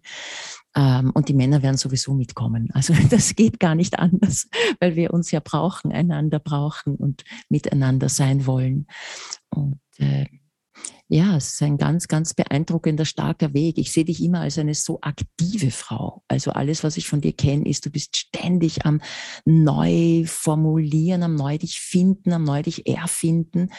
Ähm, 0.76 1.12
und 1.14 1.30
die 1.30 1.34
Männer 1.34 1.62
werden 1.62 1.78
sowieso 1.78 2.14
mitkommen. 2.14 2.70
Also 2.74 2.94
das 3.10 3.36
geht 3.36 3.60
gar 3.60 3.76
nicht 3.76 4.00
anders, 4.00 4.48
weil 4.80 4.96
wir 4.96 5.14
uns 5.14 5.32
ja 5.32 5.40
brauchen, 5.44 5.92
einander 5.92 6.40
brauchen 6.40 6.96
und 6.96 7.24
miteinander 7.50 8.10
sein 8.10 8.46
wollen. 8.46 8.88
Und 9.50 9.80
äh, 9.98 10.26
ja, 11.14 11.36
es 11.36 11.54
ist 11.54 11.62
ein 11.62 11.78
ganz, 11.78 12.08
ganz 12.08 12.34
beeindruckender, 12.34 13.04
starker 13.04 13.54
Weg. 13.54 13.78
Ich 13.78 13.92
sehe 13.92 14.06
dich 14.06 14.24
immer 14.24 14.40
als 14.40 14.58
eine 14.58 14.74
so 14.74 15.00
aktive 15.02 15.70
Frau. 15.70 16.24
Also 16.30 16.52
alles, 16.52 16.86
was 16.86 16.96
ich 16.96 17.08
von 17.08 17.20
dir 17.20 17.34
kenne, 17.34 17.68
ist, 17.68 17.86
du 17.86 17.90
bist 17.90 18.16
ständig 18.16 18.86
am 18.86 19.02
neu 19.44 20.24
formulieren, 20.26 21.24
am 21.24 21.36
neu 21.36 21.58
dich 21.58 21.82
finden, 21.82 22.32
am 22.32 22.46
neu 22.46 22.62
dich 22.62 22.88
erfinden. 22.88 23.72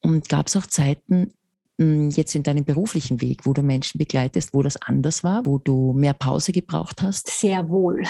Und 0.00 0.28
gab 0.28 0.48
es 0.48 0.56
auch 0.56 0.66
Zeiten, 0.66 1.32
jetzt 1.76 2.36
in 2.36 2.44
deinem 2.44 2.64
beruflichen 2.64 3.20
Weg, 3.20 3.46
wo 3.46 3.52
du 3.52 3.62
Menschen 3.62 3.98
begleitest, 3.98 4.54
wo 4.54 4.62
das 4.62 4.80
anders 4.80 5.24
war, 5.24 5.44
wo 5.44 5.58
du 5.58 5.92
mehr 5.92 6.14
Pause 6.14 6.52
gebraucht 6.52 7.02
hast? 7.02 7.28
Sehr 7.28 7.68
wohl, 7.68 8.04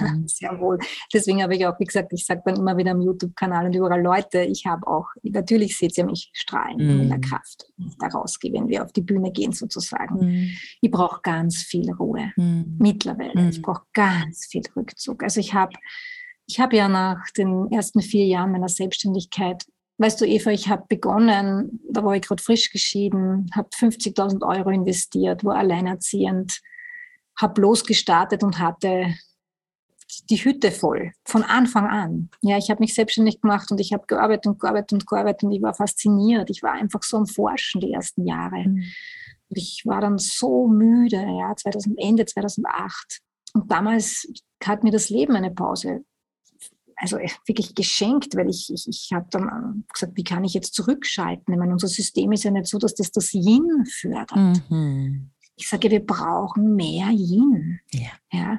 mhm. 0.00 0.26
sehr 0.26 0.58
wohl. 0.58 0.78
Deswegen 1.14 1.40
habe 1.40 1.54
ich 1.54 1.64
auch, 1.66 1.78
wie 1.78 1.84
gesagt, 1.84 2.12
ich 2.12 2.26
sage 2.26 2.42
dann 2.44 2.56
immer 2.56 2.76
wieder 2.76 2.90
am 2.90 3.00
YouTube-Kanal 3.00 3.66
und 3.66 3.76
überall 3.76 4.02
Leute, 4.02 4.42
ich 4.42 4.66
habe 4.66 4.86
auch, 4.88 5.06
natürlich 5.22 5.76
seht 5.78 5.96
ihr 5.96 6.04
mich 6.04 6.30
strahlen 6.32 6.78
mhm. 6.78 7.00
in 7.02 7.08
der 7.08 7.20
Kraft, 7.20 7.66
da 8.00 8.08
rausgehe, 8.08 8.52
wenn 8.52 8.68
wir 8.68 8.82
auf 8.82 8.92
die 8.92 9.02
Bühne 9.02 9.30
gehen 9.30 9.52
sozusagen. 9.52 10.18
Mhm. 10.18 10.50
Ich 10.80 10.90
brauche 10.90 11.20
ganz 11.22 11.58
viel 11.58 11.88
Ruhe 11.92 12.32
mhm. 12.36 12.76
mittlerweile. 12.80 13.48
Ich 13.50 13.58
mhm. 13.58 13.62
brauche 13.62 13.84
ganz 13.92 14.46
viel 14.50 14.62
Rückzug. 14.74 15.22
Also 15.22 15.38
ich 15.38 15.54
habe 15.54 15.74
ich 16.48 16.60
habe 16.60 16.76
ja 16.76 16.88
nach 16.88 17.28
den 17.36 17.70
ersten 17.72 18.00
vier 18.00 18.24
Jahren 18.24 18.52
meiner 18.52 18.68
Selbstständigkeit 18.68 19.64
Weißt 19.98 20.20
du, 20.20 20.26
Eva, 20.26 20.50
ich 20.50 20.68
habe 20.68 20.84
begonnen, 20.88 21.80
da 21.90 22.04
war 22.04 22.14
ich 22.14 22.22
gerade 22.22 22.42
frisch 22.42 22.70
geschieden, 22.70 23.50
habe 23.54 23.68
50.000 23.70 24.46
Euro 24.46 24.68
investiert, 24.70 25.42
war 25.42 25.56
alleinerziehend, 25.56 26.60
habe 27.36 27.60
losgestartet 27.62 28.42
und 28.42 28.58
hatte 28.58 29.14
die 30.30 30.36
Hütte 30.36 30.70
voll, 30.70 31.12
von 31.24 31.42
Anfang 31.42 31.86
an. 31.86 32.30
Ja, 32.42 32.58
ich 32.58 32.70
habe 32.70 32.80
mich 32.80 32.94
selbstständig 32.94 33.40
gemacht 33.40 33.70
und 33.70 33.80
ich 33.80 33.92
habe 33.92 34.06
gearbeitet 34.06 34.46
und 34.46 34.60
gearbeitet 34.60 34.92
und 34.92 35.06
gearbeitet 35.06 35.44
und 35.44 35.52
ich 35.52 35.62
war 35.62 35.74
fasziniert. 35.74 36.50
Ich 36.50 36.62
war 36.62 36.72
einfach 36.72 37.02
so 37.02 37.16
am 37.16 37.26
Forschen 37.26 37.80
die 37.80 37.92
ersten 37.92 38.26
Jahre. 38.26 38.68
Mhm. 38.68 38.84
Und 39.48 39.58
ich 39.58 39.82
war 39.84 40.00
dann 40.00 40.18
so 40.18 40.68
müde, 40.68 41.16
ja, 41.16 41.54
2000, 41.56 41.98
Ende 41.98 42.26
2008. 42.26 43.20
Und 43.54 43.70
damals 43.70 44.28
hat 44.64 44.84
mir 44.84 44.90
das 44.90 45.08
Leben 45.08 45.36
eine 45.36 45.50
Pause 45.50 46.04
also 46.96 47.18
wirklich 47.46 47.74
geschenkt, 47.74 48.34
weil 48.36 48.48
ich, 48.48 48.72
ich, 48.72 48.88
ich 48.88 49.10
habe 49.12 49.26
dann 49.30 49.42
ähm, 49.42 49.84
gesagt, 49.92 50.12
wie 50.16 50.24
kann 50.24 50.44
ich 50.44 50.54
jetzt 50.54 50.74
zurückschalten? 50.74 51.52
Ich 51.52 51.58
meine, 51.58 51.72
unser 51.72 51.88
System 51.88 52.32
ist 52.32 52.44
ja 52.44 52.50
nicht 52.50 52.66
so, 52.66 52.78
dass 52.78 52.94
das 52.94 53.12
das 53.12 53.34
Yin 53.34 53.84
fördert. 53.86 54.32
Mhm. 54.70 55.30
Ich 55.56 55.68
sage, 55.68 55.90
wir 55.90 56.04
brauchen 56.04 56.74
mehr 56.74 57.08
Yin. 57.10 57.80
Ja. 57.92 58.10
ja. 58.32 58.58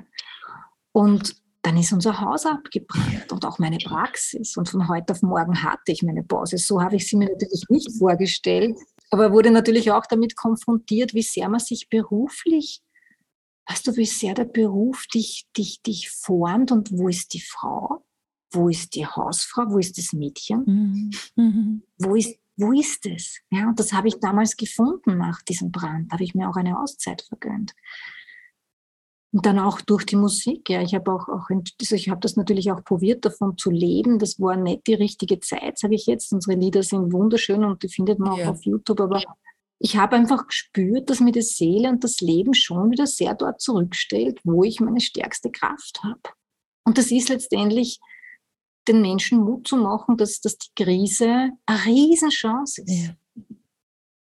Und 0.91 1.35
dann 1.63 1.77
ist 1.77 1.91
unser 1.91 2.21
Haus 2.21 2.45
abgebrannt 2.45 3.31
und 3.31 3.43
auch 3.43 3.59
meine 3.59 3.77
Praxis. 3.77 4.55
Und 4.55 4.69
von 4.69 4.87
heute 4.87 5.13
auf 5.13 5.21
morgen 5.21 5.63
hatte 5.63 5.91
ich 5.91 6.03
meine 6.03 6.23
Pause. 6.23 6.57
So 6.57 6.81
habe 6.81 6.95
ich 6.95 7.07
sie 7.07 7.17
mir 7.17 7.29
natürlich 7.29 7.65
nicht 7.69 7.91
vorgestellt. 7.97 8.77
Aber 9.09 9.31
wurde 9.31 9.51
natürlich 9.51 9.91
auch 9.91 10.05
damit 10.05 10.35
konfrontiert, 10.35 11.13
wie 11.13 11.23
sehr 11.23 11.49
man 11.49 11.59
sich 11.59 11.89
beruflich, 11.89 12.81
weißt 13.67 13.87
du, 13.87 13.95
wie 13.95 14.05
sehr 14.05 14.33
der 14.33 14.45
Beruf 14.45 15.07
dich, 15.13 15.47
dich, 15.57 15.81
dich 15.81 16.09
formt 16.09 16.71
und 16.71 16.91
wo 16.91 17.07
ist 17.07 17.33
die 17.33 17.41
Frau? 17.41 18.03
Wo 18.51 18.69
ist 18.69 18.95
die 18.95 19.05
Hausfrau, 19.05 19.65
wo 19.67 19.77
ist 19.77 19.97
das 19.97 20.13
Mädchen, 20.13 20.63
mhm. 20.65 21.11
mhm. 21.35 21.83
wo 21.97 22.15
ist 22.15 22.37
wo 22.59 22.71
ist 22.71 23.05
es? 23.05 23.39
Ja, 23.51 23.69
und 23.69 23.79
das 23.79 23.93
habe 23.93 24.07
ich 24.07 24.19
damals 24.19 24.57
gefunden 24.57 25.19
nach 25.19 25.43
diesem 25.43 25.71
Brand. 25.71 26.11
Da 26.11 26.13
habe 26.13 26.23
ich 26.23 26.33
mir 26.33 26.49
auch 26.49 26.55
eine 26.55 26.79
Auszeit 26.79 27.21
vergönnt. 27.21 27.73
Und 29.31 29.45
dann 29.45 29.59
auch 29.59 29.81
durch 29.81 30.05
die 30.05 30.15
Musik. 30.15 30.69
Ja, 30.69 30.81
ich 30.81 30.95
habe 30.95 31.11
auch, 31.11 31.27
auch 31.27 31.49
also 31.51 31.95
ich 31.95 32.09
habe 32.09 32.19
das 32.19 32.35
natürlich 32.35 32.71
auch 32.71 32.83
probiert, 32.83 33.25
davon 33.25 33.57
zu 33.57 33.69
leben. 33.69 34.17
Das 34.17 34.39
war 34.39 34.55
nicht 34.55 34.87
die 34.87 34.95
richtige 34.95 35.39
Zeit, 35.39 35.77
sage 35.77 35.93
ich 35.93 36.07
jetzt. 36.07 36.33
Unsere 36.33 36.57
Lieder 36.57 36.81
sind 36.81 37.13
wunderschön 37.13 37.63
und 37.63 37.83
die 37.83 37.89
findet 37.89 38.17
man 38.17 38.35
ja. 38.35 38.45
auch 38.45 38.51
auf 38.53 38.63
YouTube. 38.63 39.01
Aber 39.01 39.21
ich 39.77 39.97
habe 39.97 40.15
einfach 40.15 40.47
gespürt, 40.47 41.11
dass 41.11 41.19
mir 41.19 41.33
die 41.33 41.43
Seele 41.43 41.89
und 41.89 42.03
das 42.03 42.21
Leben 42.21 42.55
schon 42.55 42.89
wieder 42.89 43.05
sehr 43.05 43.35
dort 43.35 43.61
zurückstellt, 43.61 44.39
wo 44.43 44.63
ich 44.63 44.79
meine 44.79 45.01
stärkste 45.01 45.51
Kraft 45.51 46.01
habe. 46.03 46.21
Und 46.85 46.97
das 46.97 47.11
ist 47.11 47.29
letztendlich 47.29 47.99
den 48.87 49.01
Menschen 49.01 49.39
Mut 49.39 49.67
zu 49.67 49.77
machen, 49.77 50.17
dass, 50.17 50.41
dass 50.41 50.57
die 50.57 50.69
Krise 50.75 51.49
eine 51.65 51.85
Riesenchance 51.85 52.81
ist. 52.81 53.07
Ja. 53.07 53.15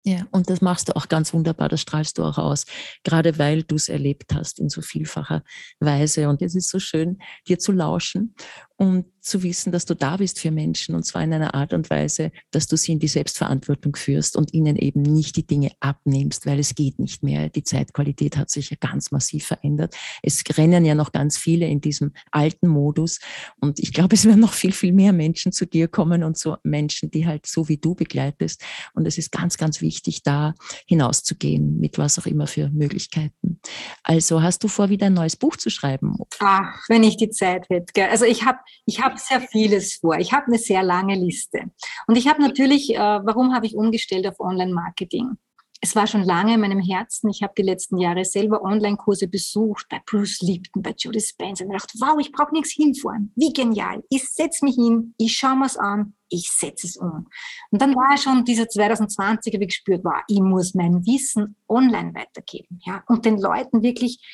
Ja, 0.07 0.27
und 0.33 0.51
das 0.51 0.61
machst 0.61 0.91
du 0.91 0.97
auch 0.97 1.09
ganz 1.09 1.33
wunderbar, 1.33 1.71
das 1.71 1.81
strahlst 1.81 2.19
du 2.19 2.25
auch 2.25 2.37
aus, 2.37 2.67
gerade 3.05 3.39
weil 3.39 3.63
du 3.63 3.77
es 3.77 3.89
erlebt 3.89 4.35
hast 4.35 4.59
in 4.59 4.69
so 4.69 4.83
vielfacher 4.83 5.43
Weise. 5.81 6.29
Und 6.29 6.43
es 6.43 6.55
ist 6.55 6.69
so 6.69 6.79
schön, 6.79 7.23
dir 7.49 7.59
zu 7.59 7.73
lauschen 7.73 8.35
und 8.77 9.07
zu 9.21 9.43
wissen, 9.43 9.73
dass 9.73 9.87
du 9.87 9.95
da 9.95 10.17
bist 10.19 10.39
für 10.39 10.51
Menschen 10.51 10.95
und 10.95 11.05
zwar 11.05 11.23
in 11.23 11.33
einer 11.33 11.55
Art 11.55 11.73
und 11.73 11.89
Weise, 11.89 12.31
dass 12.51 12.67
du 12.67 12.77
sie 12.77 12.93
in 12.93 12.99
die 12.99 13.09
Selbstverantwortung 13.09 13.97
führst 13.97 14.37
und 14.37 14.53
ihnen 14.53 14.77
eben 14.77 15.01
nicht 15.01 15.37
die 15.37 15.47
Dinge 15.47 15.71
abnimmst, 15.81 16.45
weil 16.45 16.59
es 16.59 16.75
geht 16.75 16.99
nicht 16.99 17.23
mehr. 17.23 17.49
Die 17.49 17.63
Zeitqualität 17.63 18.37
hat 18.37 18.51
sich 18.51 18.71
ja 18.71 18.77
ganz 18.79 19.13
massiv 19.13 19.47
verändert. 19.47 19.95
Es 20.23 20.43
rennen 20.57 20.85
ja 20.85 20.95
noch 20.95 21.13
ganz 21.13 21.39
viele 21.39 21.67
in 21.67 21.81
diesem 21.81 22.13
alten 22.33 22.69
Modus 22.69 23.21
und 23.61 23.79
ich 23.79 23.93
glaube, 23.93 24.15
es 24.15 24.27
werden 24.27 24.41
noch 24.41 24.53
viel, 24.53 24.73
viel 24.73 24.93
mehr 24.93 25.13
Menschen 25.13 25.53
zu 25.53 25.67
dir 25.67 25.89
kommen 25.89 26.23
und 26.23 26.37
so 26.37 26.57
Menschen, 26.63 27.11
die 27.11 27.27
halt 27.27 27.47
so 27.47 27.69
wie 27.69 27.79
du 27.79 27.95
begleitest. 27.95 28.63
Und 28.93 29.07
es 29.07 29.17
ist 29.17 29.33
ganz, 29.33 29.57
ganz 29.57 29.81
wichtig, 29.81 30.23
da 30.23 30.55
hinauszugehen 30.87 31.79
mit 31.79 31.97
was 31.97 32.19
auch 32.19 32.27
immer 32.27 32.47
für 32.47 32.69
Möglichkeiten. 32.71 33.61
Also 34.03 34.43
hast 34.43 34.65
du 34.65 34.69
vor, 34.69 34.91
wieder 34.91 35.07
ein 35.07 35.15
neues 35.15 35.37
Buch 35.37 35.57
zu 35.57 35.71
schreiben? 35.71 36.17
Ach, 36.41 36.85
wenn 36.89 37.05
ich 37.05 37.17
die 37.17 37.31
Zeit 37.31 37.69
hätte. 37.71 38.11
Also 38.11 38.25
ich 38.25 38.45
habe 38.45 38.59
ich 38.87 39.01
habe 39.03 39.19
sehr 39.19 39.41
vieles 39.41 39.97
vor. 39.97 40.19
Ich 40.19 40.33
habe 40.33 40.47
eine 40.47 40.59
sehr 40.59 40.83
lange 40.83 41.15
Liste. 41.15 41.71
Und 42.07 42.17
ich 42.17 42.29
habe 42.29 42.43
natürlich, 42.43 42.95
äh, 42.95 42.99
warum 42.99 43.55
habe 43.55 43.67
ich 43.67 43.77
umgestellt 43.77 44.27
auf 44.27 44.41
Online-Marketing? 44.41 45.37
Es 45.85 45.95
war 45.95 46.07
schon 46.07 46.23
lange 46.23 46.55
in 46.55 46.61
meinem 46.61 46.81
Herzen. 46.81 47.29
Ich 47.29 47.43
habe 47.43 47.53
die 47.59 47.63
letzten 47.63 47.99
Jahre 47.99 48.25
selber 48.25 48.63
Online-Kurse 48.63 49.29
besucht, 49.29 49.87
bei 49.91 50.01
Bruce 50.07 50.41
Lipton, 50.41 50.83
bei 50.83 50.95
Judy 50.97 51.21
Spencer. 51.21 51.67
Und 51.67 51.75
dachte, 51.75 51.99
wow, 52.01 52.19
ich 52.19 52.33
brauche 52.33 52.55
nichts 52.55 52.71
hinfahren. 52.71 53.33
Wie 53.37 53.53
genial. 53.53 54.03
Ich 54.09 54.27
setze 54.31 54.65
mich 54.65 54.77
hin, 54.77 55.15
ich 55.19 55.37
schaue 55.37 55.57
mir 55.57 55.67
es 55.67 55.77
an, 55.77 56.15
ich 56.31 56.51
setze 56.51 56.87
es 56.87 56.97
um. 56.97 57.29
Und 57.71 57.83
dann 57.83 57.95
war 57.95 58.17
schon 58.17 58.47
dieser 58.47 58.67
2020, 58.67 59.53
habe 59.53 59.65
ich 59.65 59.69
gespürt, 59.69 60.05
wow, 60.05 60.23
ich 60.27 60.41
muss 60.41 60.75
mein 60.75 61.05
Wissen 61.05 61.57
online 61.69 62.15
weitergeben. 62.15 62.81
Ja? 62.87 63.05
Und 63.07 63.27
den 63.27 63.39
Leuten 63.39 63.83
wirklich, 63.83 64.25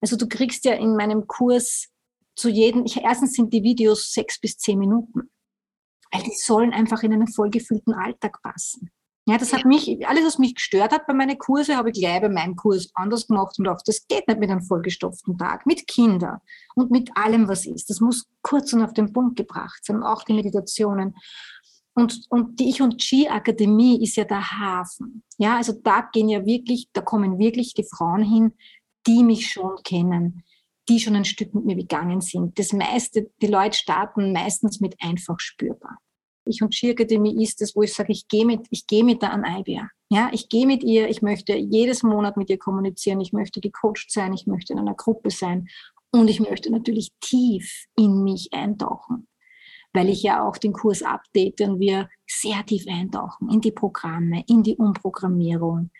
also 0.00 0.16
du 0.16 0.28
kriegst 0.28 0.64
ja 0.64 0.74
in 0.74 0.94
meinem 0.94 1.26
Kurs 1.26 1.91
zu 2.34 2.48
jedem, 2.48 2.84
ich, 2.84 2.96
erstens 2.98 3.34
sind 3.34 3.52
die 3.52 3.62
Videos 3.62 4.12
sechs 4.12 4.40
bis 4.40 4.58
zehn 4.58 4.78
Minuten, 4.78 5.30
weil 6.10 6.22
die 6.22 6.34
sollen 6.34 6.72
einfach 6.72 7.02
in 7.02 7.12
einen 7.12 7.28
vollgefüllten 7.28 7.94
Alltag 7.94 8.42
passen. 8.42 8.90
Ja, 9.24 9.38
das 9.38 9.52
hat 9.52 9.64
mich, 9.64 10.04
alles, 10.08 10.24
was 10.24 10.38
mich 10.38 10.56
gestört 10.56 10.90
hat 10.90 11.06
bei 11.06 11.14
meinen 11.14 11.38
Kurse, 11.38 11.76
habe 11.76 11.90
ich 11.90 12.00
gleich 12.00 12.20
bei 12.20 12.28
meinem 12.28 12.56
Kurs 12.56 12.90
anders 12.94 13.28
gemacht 13.28 13.56
und 13.58 13.68
auch, 13.68 13.80
das 13.84 14.04
geht 14.08 14.26
nicht 14.26 14.40
mit 14.40 14.50
einem 14.50 14.62
vollgestopften 14.62 15.38
Tag, 15.38 15.64
mit 15.64 15.86
Kindern 15.86 16.40
und 16.74 16.90
mit 16.90 17.16
allem, 17.16 17.46
was 17.46 17.64
ist. 17.64 17.88
Das 17.88 18.00
muss 18.00 18.26
kurz 18.42 18.72
und 18.72 18.82
auf 18.82 18.94
den 18.94 19.12
Punkt 19.12 19.36
gebracht 19.36 19.84
sein, 19.84 20.02
auch 20.02 20.24
die 20.24 20.32
Meditationen. 20.32 21.14
Und, 21.94 22.26
und 22.30 22.58
die 22.58 22.70
Ich 22.70 22.82
und 22.82 22.98
Chi 22.98 23.28
Akademie 23.28 24.02
ist 24.02 24.16
ja 24.16 24.24
der 24.24 24.58
Hafen. 24.58 25.22
Ja, 25.38 25.56
also 25.56 25.72
da 25.72 26.08
gehen 26.12 26.28
ja 26.28 26.44
wirklich, 26.44 26.88
da 26.92 27.00
kommen 27.00 27.38
wirklich 27.38 27.74
die 27.74 27.86
Frauen 27.88 28.22
hin, 28.24 28.54
die 29.06 29.22
mich 29.22 29.50
schon 29.50 29.76
kennen, 29.84 30.42
die 30.88 31.00
schon 31.00 31.16
ein 31.16 31.24
Stück 31.24 31.54
mit 31.54 31.64
mir 31.64 31.76
gegangen 31.76 32.20
sind. 32.20 32.58
Das 32.58 32.72
meiste, 32.72 33.30
die 33.40 33.46
Leute 33.46 33.76
starten 33.76 34.32
meistens 34.32 34.80
mit 34.80 34.96
einfach 35.00 35.38
spürbar. 35.38 35.98
Ich 36.44 36.60
und 36.60 36.74
Ski 36.74 36.90
Akademie 36.90 37.42
ist 37.42 37.62
es, 37.62 37.76
wo 37.76 37.82
ich 37.82 37.94
sage, 37.94 38.12
ich 38.12 38.26
gehe 38.26 38.44
mit, 38.44 38.66
ich 38.70 38.86
gehe 38.86 39.04
mit 39.04 39.22
der 39.22 39.32
Anaibia. 39.32 39.88
Ja, 40.10 40.28
ich 40.32 40.48
gehe 40.48 40.66
mit 40.66 40.82
ihr, 40.82 41.08
ich 41.08 41.22
möchte 41.22 41.56
jedes 41.56 42.02
Monat 42.02 42.36
mit 42.36 42.50
ihr 42.50 42.58
kommunizieren, 42.58 43.20
ich 43.20 43.32
möchte 43.32 43.60
gecoacht 43.60 44.10
sein, 44.10 44.32
ich 44.32 44.46
möchte 44.46 44.72
in 44.72 44.78
einer 44.78 44.94
Gruppe 44.94 45.30
sein 45.30 45.68
und 46.10 46.28
ich 46.28 46.40
möchte 46.40 46.70
natürlich 46.70 47.12
tief 47.20 47.86
in 47.96 48.22
mich 48.22 48.52
eintauchen, 48.52 49.28
weil 49.92 50.08
ich 50.08 50.22
ja 50.22 50.46
auch 50.46 50.58
den 50.58 50.72
Kurs 50.72 51.02
update 51.02 51.60
und 51.62 51.80
wir 51.80 52.08
sehr 52.26 52.66
tief 52.66 52.84
eintauchen 52.88 53.48
in 53.50 53.60
die 53.60 53.72
Programme, 53.72 54.44
in 54.48 54.62
die 54.62 54.76
Umprogrammierung, 54.76 55.90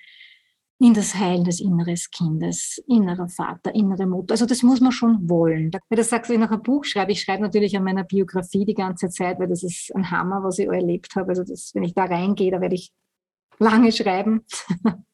in 0.82 0.94
das 0.94 1.14
Heilen 1.14 1.44
des 1.44 1.60
inneren 1.60 1.96
Kindes, 2.10 2.82
innerer 2.88 3.28
Vater, 3.28 3.72
innere 3.72 4.04
Mutter. 4.04 4.32
Also 4.32 4.46
das 4.46 4.64
muss 4.64 4.80
man 4.80 4.90
schon 4.90 5.28
wollen. 5.30 5.70
Wenn 5.88 5.96
du 5.96 6.02
sagst, 6.02 6.28
ich 6.28 6.38
noch 6.38 6.50
ein 6.50 6.62
Buch 6.62 6.84
schreibe, 6.84 7.12
ich 7.12 7.20
schreibe 7.20 7.42
natürlich 7.42 7.76
an 7.76 7.84
meiner 7.84 8.02
Biografie 8.02 8.64
die 8.64 8.74
ganze 8.74 9.08
Zeit, 9.08 9.38
weil 9.38 9.46
das 9.46 9.62
ist 9.62 9.94
ein 9.94 10.10
Hammer, 10.10 10.42
was 10.42 10.58
ich 10.58 10.66
erlebt 10.66 11.14
habe. 11.14 11.28
Also 11.28 11.44
das, 11.44 11.70
wenn 11.74 11.84
ich 11.84 11.94
da 11.94 12.04
reingehe, 12.04 12.50
da 12.50 12.60
werde 12.60 12.74
ich 12.74 12.92
lange 13.58 13.92
schreiben. 13.92 14.44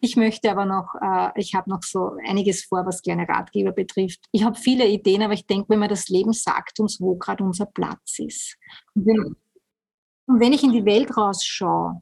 Ich 0.00 0.14
möchte 0.14 0.48
aber 0.48 0.64
noch, 0.64 0.94
äh, 1.02 1.32
ich 1.34 1.56
habe 1.56 1.68
noch 1.68 1.82
so 1.82 2.12
einiges 2.24 2.64
vor, 2.64 2.86
was 2.86 3.02
kleine 3.02 3.28
Ratgeber 3.28 3.72
betrifft. 3.72 4.20
Ich 4.30 4.44
habe 4.44 4.56
viele 4.56 4.86
Ideen, 4.86 5.24
aber 5.24 5.32
ich 5.32 5.48
denke, 5.48 5.70
wenn 5.70 5.80
man 5.80 5.88
das 5.88 6.06
Leben 6.06 6.32
sagt 6.32 6.78
uns, 6.78 7.00
wo 7.00 7.16
gerade 7.16 7.42
unser 7.42 7.66
Platz 7.66 8.20
ist. 8.20 8.56
Und 8.94 9.34
wenn 10.28 10.52
ich 10.52 10.62
in 10.62 10.70
die 10.70 10.84
Welt 10.84 11.16
rausschaue, 11.16 12.00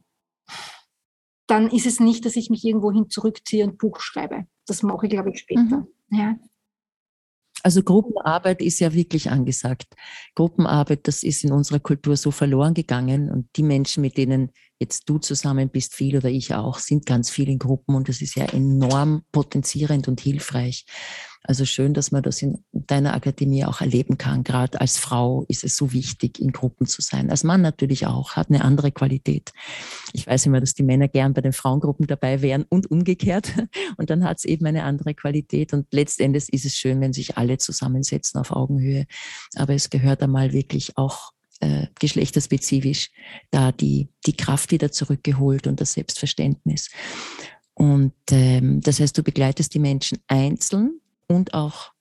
dann 1.47 1.71
ist 1.71 1.87
es 1.87 2.01
nicht, 2.01 2.25
dass 2.25 2.37
ich 2.37 2.51
mich 2.51 2.65
irgendwohin 2.65 3.09
zurückziehe 3.09 3.65
und 3.65 3.79
Buch 3.79 4.01
schreibe. 4.01 4.47
Das 4.67 4.83
mache 4.83 5.07
ich, 5.07 5.11
glaube 5.11 5.31
ich, 5.31 5.39
später. 5.39 5.61
Mhm. 5.63 5.87
Ja. 6.11 6.37
Also 7.63 7.83
Gruppenarbeit 7.83 8.63
ist 8.63 8.79
ja 8.81 8.93
wirklich 8.95 9.31
angesagt. 9.31 9.87
Gruppenarbeit, 10.35 11.09
das 11.09 11.23
ist 11.23 11.43
in 11.43 11.53
unserer 11.53 11.81
Kultur 11.81 12.17
so 12.17 12.31
verloren 12.31 12.75
gegangen 12.75 13.31
und 13.31 13.49
die 13.57 13.63
Menschen, 13.63 14.03
mit 14.03 14.17
denen 14.17 14.53
jetzt 14.79 15.09
du 15.09 15.19
zusammen 15.19 15.69
bist, 15.71 15.95
viel 15.95 16.17
oder 16.17 16.29
ich 16.29 16.55
auch, 16.55 16.79
sind 16.79 17.07
ganz 17.07 17.31
viel 17.31 17.49
in 17.49 17.59
Gruppen 17.59 17.95
und 17.95 18.09
das 18.09 18.21
ist 18.21 18.37
ja 18.37 18.45
enorm 18.45 19.23
potenzierend 19.33 20.09
und 20.09 20.21
hilfreich. 20.21 20.85
Also 21.49 21.65
schön, 21.65 21.95
dass 21.95 22.11
man 22.11 22.25
das 22.25 22.43
in 22.43 22.59
deiner 22.73 23.15
Akademie 23.15 23.65
auch 23.65 23.81
erleben 23.81 24.19
kann. 24.19 24.43
Gerade 24.43 24.81
als 24.81 24.97
Frau 24.97 25.45
ist 25.49 25.63
es 25.63 25.77
so 25.77 25.93
wichtig, 25.93 26.41
in 26.41 26.51
Gruppen 26.51 26.89
zu 26.89 27.03
sein. 27.03 27.31
Als 27.31 27.45
Mann 27.45 27.63
natürlich 27.63 28.07
auch, 28.07 28.35
hat 28.35 28.49
eine 28.49 28.65
andere 28.65 28.91
Qualität. 28.91 29.53
Ich 30.13 30.27
weiß 30.27 30.47
immer, 30.47 30.59
dass 30.59 30.75
die 30.75 30.83
Männer 30.83 31.07
gern 31.07 31.35
bei 31.35 31.43
den 31.43 31.53
Frauengruppen 31.53 32.09
dabei 32.09 32.43
wären 32.43 32.65
und 32.69 32.91
umgekehrt. 32.91 33.53
Und 33.97 34.11
dann 34.11 34.25
hat 34.25 34.39
es 34.39 34.45
eben 34.45 34.67
eine 34.67 34.83
andere 34.83 35.15
Qualität. 35.15 35.73
Und 35.73 35.87
letztendlich 35.93 36.53
ist 36.53 36.65
es 36.65 36.75
schön, 36.75 37.01
wenn 37.01 37.13
sich 37.13 37.39
alle 37.39 37.59
zusammensetzen 37.59 38.41
auf 38.41 38.51
Augenhöhe. 38.51 39.07
Aber 39.55 39.75
es 39.75 39.89
gehört 39.89 40.23
einmal 40.23 40.53
wirklich 40.53 40.99
auch 40.99 41.33
äh, 41.61 41.87
geschlechterspezifisch 41.99 43.11
da 43.51 43.73
die, 43.73 44.09
die 44.27 44.37
Kraft 44.37 44.73
wieder 44.73 44.93
zurückgeholt 44.93 45.67
und 45.67 45.81
das 45.81 45.95
Selbstverständnis. 45.95 46.91
Und 47.75 48.15
ähm, 48.31 48.81
das 48.81 49.01
heißt, 49.01 49.17
du 49.17 49.23
begleitest 49.23 49.75
die 49.75 49.79
Menschen 49.79 50.19
einzeln 50.29 51.01
und 51.29 51.55
auch 51.55 51.93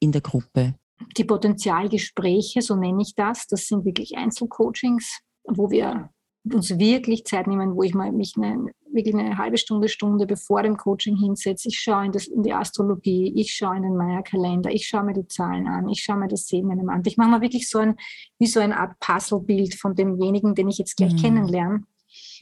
in 0.00 0.12
der 0.12 0.20
Gruppe. 0.20 0.74
Die 1.16 1.24
Potenzialgespräche, 1.24 2.62
so 2.62 2.76
nenne 2.76 3.02
ich 3.02 3.14
das, 3.14 3.46
das 3.46 3.66
sind 3.66 3.84
wirklich 3.84 4.16
Einzelcoachings, 4.16 5.20
wo 5.44 5.70
wir 5.70 6.10
uns 6.52 6.78
wirklich 6.78 7.24
Zeit 7.24 7.46
nehmen, 7.46 7.74
wo 7.74 7.82
ich 7.82 7.94
mal 7.94 8.12
mich 8.12 8.34
eine, 8.36 8.70
wirklich 8.94 9.14
eine 9.14 9.36
halbe 9.36 9.58
Stunde, 9.58 9.88
Stunde 9.88 10.26
bevor 10.26 10.62
dem 10.62 10.76
Coaching 10.76 11.16
hinsetze. 11.16 11.68
Ich 11.68 11.80
schaue 11.80 12.06
in, 12.06 12.12
das, 12.12 12.26
in 12.26 12.42
die 12.42 12.52
Astrologie, 12.52 13.32
ich 13.36 13.52
schaue 13.52 13.76
in 13.76 13.82
den 13.82 13.96
Maya-Kalender, 13.96 14.70
ich 14.70 14.86
schaue 14.86 15.04
mir 15.04 15.14
die 15.14 15.26
Zahlen 15.26 15.66
an, 15.66 15.88
ich 15.88 16.02
schaue 16.02 16.16
mir 16.16 16.28
das 16.28 16.46
Sehen 16.46 16.70
an. 16.70 17.02
Ich 17.04 17.16
mache 17.16 17.28
mal 17.28 17.40
wirklich 17.40 17.68
so 17.68 17.78
ein, 17.78 17.96
wie 18.38 18.46
so 18.46 18.60
eine 18.60 18.78
Art 18.78 18.98
Puzzlebild 19.00 19.74
von 19.74 19.94
demjenigen, 19.94 20.54
den 20.54 20.68
ich 20.68 20.78
jetzt 20.78 20.96
gleich 20.96 21.12
mhm. 21.12 21.18
kennenlerne. 21.18 21.84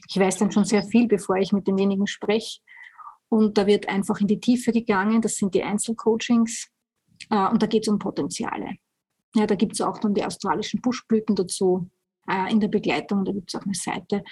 Ich 0.07 0.17
weiß 0.17 0.37
dann 0.37 0.51
schon 0.51 0.65
sehr 0.65 0.83
viel, 0.83 1.07
bevor 1.07 1.37
ich 1.37 1.51
mit 1.51 1.67
demjenigen 1.67 2.07
spreche. 2.07 2.59
Und 3.29 3.57
da 3.57 3.65
wird 3.65 3.89
einfach 3.89 4.21
in 4.21 4.27
die 4.27 4.39
Tiefe 4.39 4.71
gegangen. 4.71 5.21
Das 5.21 5.37
sind 5.37 5.55
die 5.55 5.63
Einzelcoachings. 5.63 6.69
Äh, 7.29 7.47
und 7.47 7.63
da 7.63 7.67
geht 7.67 7.83
es 7.83 7.87
um 7.91 7.97
Potenziale. 7.97 8.75
Ja, 9.35 9.47
da 9.47 9.55
gibt 9.55 9.73
es 9.73 9.81
auch 9.81 9.97
dann 9.97 10.13
die 10.13 10.23
australischen 10.23 10.81
Buschblüten 10.81 11.35
dazu 11.35 11.89
äh, 12.29 12.51
in 12.51 12.59
der 12.59 12.67
Begleitung. 12.67 13.25
Da 13.25 13.31
gibt 13.31 13.51
es 13.51 13.59
auch 13.59 13.65
eine 13.65 13.73
Seite. 13.73 14.23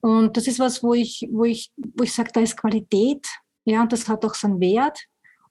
Und 0.00 0.36
das 0.36 0.46
ist 0.46 0.58
was, 0.58 0.82
wo 0.82 0.94
ich, 0.94 1.28
wo 1.30 1.44
ich, 1.44 1.72
wo 1.76 2.04
ich 2.04 2.12
sage, 2.12 2.30
da 2.32 2.40
ist 2.40 2.56
Qualität. 2.56 3.26
Ja, 3.64 3.82
und 3.82 3.92
das 3.92 4.08
hat 4.08 4.24
auch 4.24 4.34
seinen 4.34 4.60
Wert. 4.60 4.98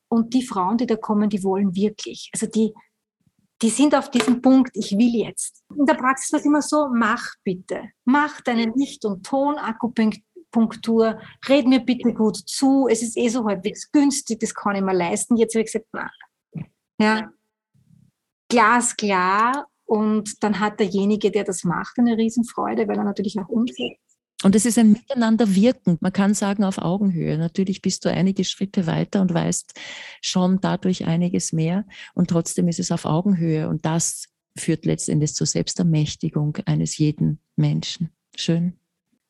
Und 0.08 0.34
die 0.34 0.44
Frauen, 0.44 0.78
die 0.78 0.86
da 0.86 0.96
kommen, 0.96 1.30
die 1.30 1.44
wollen 1.44 1.76
wirklich. 1.76 2.30
Also 2.34 2.48
die, 2.48 2.74
die 3.62 3.70
sind 3.70 3.94
auf 3.94 4.10
diesem 4.10 4.42
Punkt, 4.42 4.72
ich 4.74 4.92
will 4.98 5.16
jetzt. 5.16 5.64
In 5.76 5.86
der 5.86 5.96
Praxis 5.96 6.26
ist 6.26 6.34
das 6.34 6.46
immer 6.46 6.62
so, 6.62 6.88
mach 6.94 7.36
bitte. 7.44 7.90
Mach 8.06 8.40
deine 8.42 8.72
Licht- 8.76 9.04
und 9.04 9.26
Tonakupunktur 9.26 10.24
Akupunktur, 10.58 11.20
red 11.48 11.68
mir 11.68 11.80
bitte 11.80 12.14
gut 12.14 12.38
zu, 12.38 12.88
es 12.90 13.02
ist 13.02 13.18
eh 13.18 13.30
so 13.30 13.46
halbwegs 13.46 13.92
günstig, 13.92 14.40
das 14.40 14.54
kann 14.54 14.76
ich 14.76 14.82
mir 14.82 14.94
leisten. 14.94 15.38
Jetzt 15.38 15.54
habe 15.54 15.64
ich 15.64 15.72
gesagt, 15.72 15.88
nein. 15.92 16.10
Ja. 17.00 17.32
Glasklar. 18.50 19.68
Und 19.86 20.44
dann 20.44 20.60
hat 20.60 20.82
derjenige, 20.82 21.32
der 21.32 21.46
das 21.46 21.64
macht, 21.64 21.98
eine 21.98 22.18
Riesenfreude, 22.18 22.88
weil 22.88 22.98
er 22.98 23.06
natürlich 23.06 23.40
auch 23.40 23.48
umsetzt. 23.48 24.02
Und 24.44 24.56
es 24.56 24.66
ist 24.66 24.78
ein 24.78 24.92
Miteinander 24.92 25.56
wirken. 25.56 25.98
Man 26.00 26.14
kann 26.14 26.36
sagen 26.36 26.64
auf 26.64 26.78
Augenhöhe. 26.78 27.38
Natürlich 27.38 27.82
bist 27.82 28.06
du 28.06 28.12
einige 28.12 28.44
Schritte 28.44 28.86
weiter 28.86 29.22
und 29.22 29.34
weißt 29.34 29.74
schon 30.22 30.60
dadurch 30.62 31.06
einiges 31.06 31.54
mehr. 31.54 31.86
Und 32.14 32.30
trotzdem 32.30 32.68
ist 32.68 32.80
es 32.80 32.92
auf 32.92 33.06
Augenhöhe. 33.06 33.68
Und 33.68 33.86
das 33.86 34.28
führt 34.56 34.86
letztendlich 34.86 35.34
zur 35.34 35.48
Selbstermächtigung 35.48 36.58
eines 36.66 36.98
jeden 36.98 37.40
Menschen. 37.56 38.12
Schön. 38.36 38.74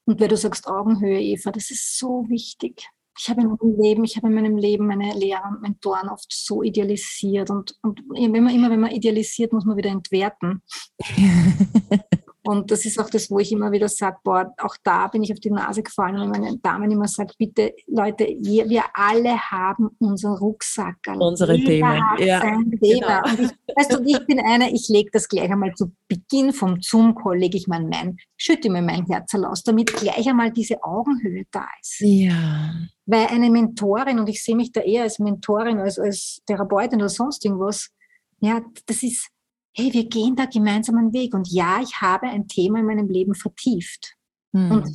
Und 0.05 0.19
wenn 0.19 0.29
du 0.29 0.37
sagst 0.37 0.67
Augenhöhe, 0.67 1.21
Eva, 1.21 1.51
das 1.51 1.71
ist 1.71 1.97
so 1.97 2.25
wichtig. 2.27 2.89
Ich 3.19 3.29
habe 3.29 3.41
in 3.41 3.47
meinem 3.47 3.79
Leben, 3.79 4.03
ich 4.03 4.15
habe 4.15 4.27
in 4.27 4.33
meinem 4.33 4.57
Leben 4.57 4.87
meine 4.87 5.13
Lehrer 5.13 5.49
und 5.49 5.61
Mentoren 5.61 6.09
oft 6.09 6.31
so 6.31 6.61
idealisiert 6.63 7.49
und, 7.49 7.75
und 7.81 8.01
immer, 8.15 8.53
immer 8.53 8.69
wenn 8.69 8.79
man 8.79 8.91
idealisiert, 8.91 9.53
muss 9.53 9.65
man 9.65 9.75
wieder 9.75 9.89
entwerten. 9.89 10.61
Und 12.47 12.71
das 12.71 12.85
ist 12.85 12.97
auch 12.97 13.09
das, 13.09 13.29
wo 13.29 13.39
ich 13.39 13.51
immer 13.51 13.73
wieder 13.73 13.89
sage, 13.89 14.19
boah, 14.23 14.53
auch 14.59 14.77
da 14.81 15.07
bin 15.07 15.21
ich 15.21 15.33
auf 15.33 15.39
die 15.41 15.51
Nase 15.51 15.83
gefallen, 15.83 16.15
wenn 16.15 16.29
meine 16.29 16.57
Damen 16.59 16.89
immer 16.89 17.09
sagt, 17.09 17.37
bitte 17.37 17.75
Leute, 17.87 18.23
wir, 18.23 18.85
alle 18.93 19.37
haben 19.37 19.89
unseren 19.99 20.37
Rucksack. 20.37 20.95
Unsere 21.19 21.57
Themen. 21.57 22.01
ja, 22.19 22.39
Thema. 22.39 22.61
Genau. 22.79 23.29
Und 23.29 23.39
ich, 23.41 23.75
weißt 23.75 23.93
du, 23.93 24.01
ich 24.05 24.25
bin 24.25 24.39
eine, 24.39 24.71
ich 24.71 24.87
lege 24.87 25.09
das 25.11 25.27
gleich 25.27 25.51
einmal 25.51 25.73
zu 25.73 25.91
Beginn 26.07 26.53
vom 26.53 26.81
Zoom-Call, 26.81 27.37
lege 27.37 27.57
ich 27.57 27.67
mein, 27.67 27.89
mein, 27.89 28.15
schütte 28.37 28.69
mir 28.69 28.81
mein 28.81 29.05
Herz 29.07 29.35
aus, 29.35 29.63
damit 29.63 29.93
gleich 29.93 30.29
einmal 30.29 30.49
diese 30.49 30.81
Augenhöhe 30.81 31.43
da 31.51 31.65
ist. 31.81 31.99
Ja. 31.99 32.75
Weil 33.05 33.27
eine 33.27 33.49
Mentorin, 33.49 34.19
und 34.19 34.29
ich 34.29 34.41
sehe 34.41 34.55
mich 34.55 34.71
da 34.71 34.79
eher 34.79 35.03
als 35.03 35.19
Mentorin, 35.19 35.79
als, 35.79 35.99
als 35.99 36.41
Therapeutin 36.45 36.99
oder 36.99 37.09
sonst 37.09 37.43
irgendwas, 37.43 37.89
ja, 38.39 38.61
das 38.85 39.03
ist, 39.03 39.27
hey, 39.77 39.93
wir 39.93 40.05
gehen 40.05 40.35
da 40.35 40.45
gemeinsam 40.45 40.97
einen 40.97 41.13
Weg. 41.13 41.33
Und 41.33 41.47
ja, 41.49 41.79
ich 41.81 42.01
habe 42.01 42.27
ein 42.27 42.47
Thema 42.47 42.79
in 42.79 42.85
meinem 42.85 43.07
Leben 43.07 43.35
vertieft. 43.35 44.15
Hm. 44.53 44.71
Und 44.71 44.89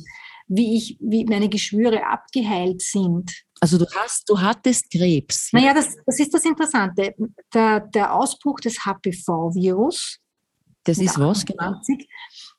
wie 0.47 0.75
ich, 0.75 0.97
wie 0.99 1.23
meine 1.25 1.47
Geschwüre 1.47 2.05
abgeheilt 2.05 2.81
sind. 2.81 3.31
Also 3.61 3.77
du 3.77 3.85
hast, 3.95 4.29
du 4.29 4.39
hattest 4.39 4.91
Krebs. 4.91 5.49
Naja, 5.53 5.73
das, 5.73 5.95
das 6.05 6.19
ist 6.19 6.33
das 6.33 6.43
Interessante. 6.43 7.15
Der, 7.53 7.79
der 7.79 8.13
Ausbruch 8.13 8.59
des 8.59 8.85
HPV-Virus. 8.85 10.19
Das 10.83 10.97
ist 10.97 11.17
was 11.17 11.45
genau? 11.45 11.75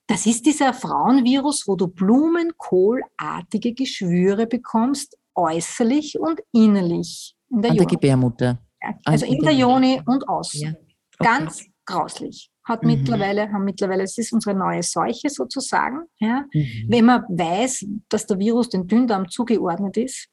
Das 0.06 0.24
ist 0.24 0.46
dieser 0.46 0.72
Frauenvirus, 0.72 1.64
wo 1.66 1.76
du 1.76 1.88
blumenkohlartige 1.88 3.74
Geschwüre 3.74 4.46
bekommst, 4.46 5.18
äußerlich 5.34 6.18
und 6.18 6.40
innerlich. 6.52 7.34
In 7.50 7.60
der, 7.60 7.72
An 7.72 7.76
der 7.76 7.86
Gebärmutter. 7.86 8.58
also 9.04 9.26
in 9.26 9.40
der 9.40 9.52
Joni 9.52 10.00
und 10.06 10.26
außen. 10.26 10.60
Ja. 10.60 10.70
Okay. 10.70 11.38
Ganz 11.38 11.66
grauslich. 11.84 12.50
Hat 12.64 12.82
mhm. 12.82 12.90
mittlerweile, 12.90 13.52
haben 13.52 13.64
mittlerweile, 13.64 14.04
es 14.04 14.16
ist 14.18 14.32
unsere 14.32 14.56
neue 14.56 14.82
Seuche 14.82 15.28
sozusagen. 15.28 16.04
Ja. 16.18 16.44
Mhm. 16.52 16.86
Wenn 16.88 17.04
man 17.04 17.22
weiß, 17.28 17.86
dass 18.08 18.26
der 18.26 18.38
Virus 18.38 18.70
den 18.70 18.86
Dünndarm 18.86 19.28
zugeordnet 19.28 19.96
ist 19.96 20.28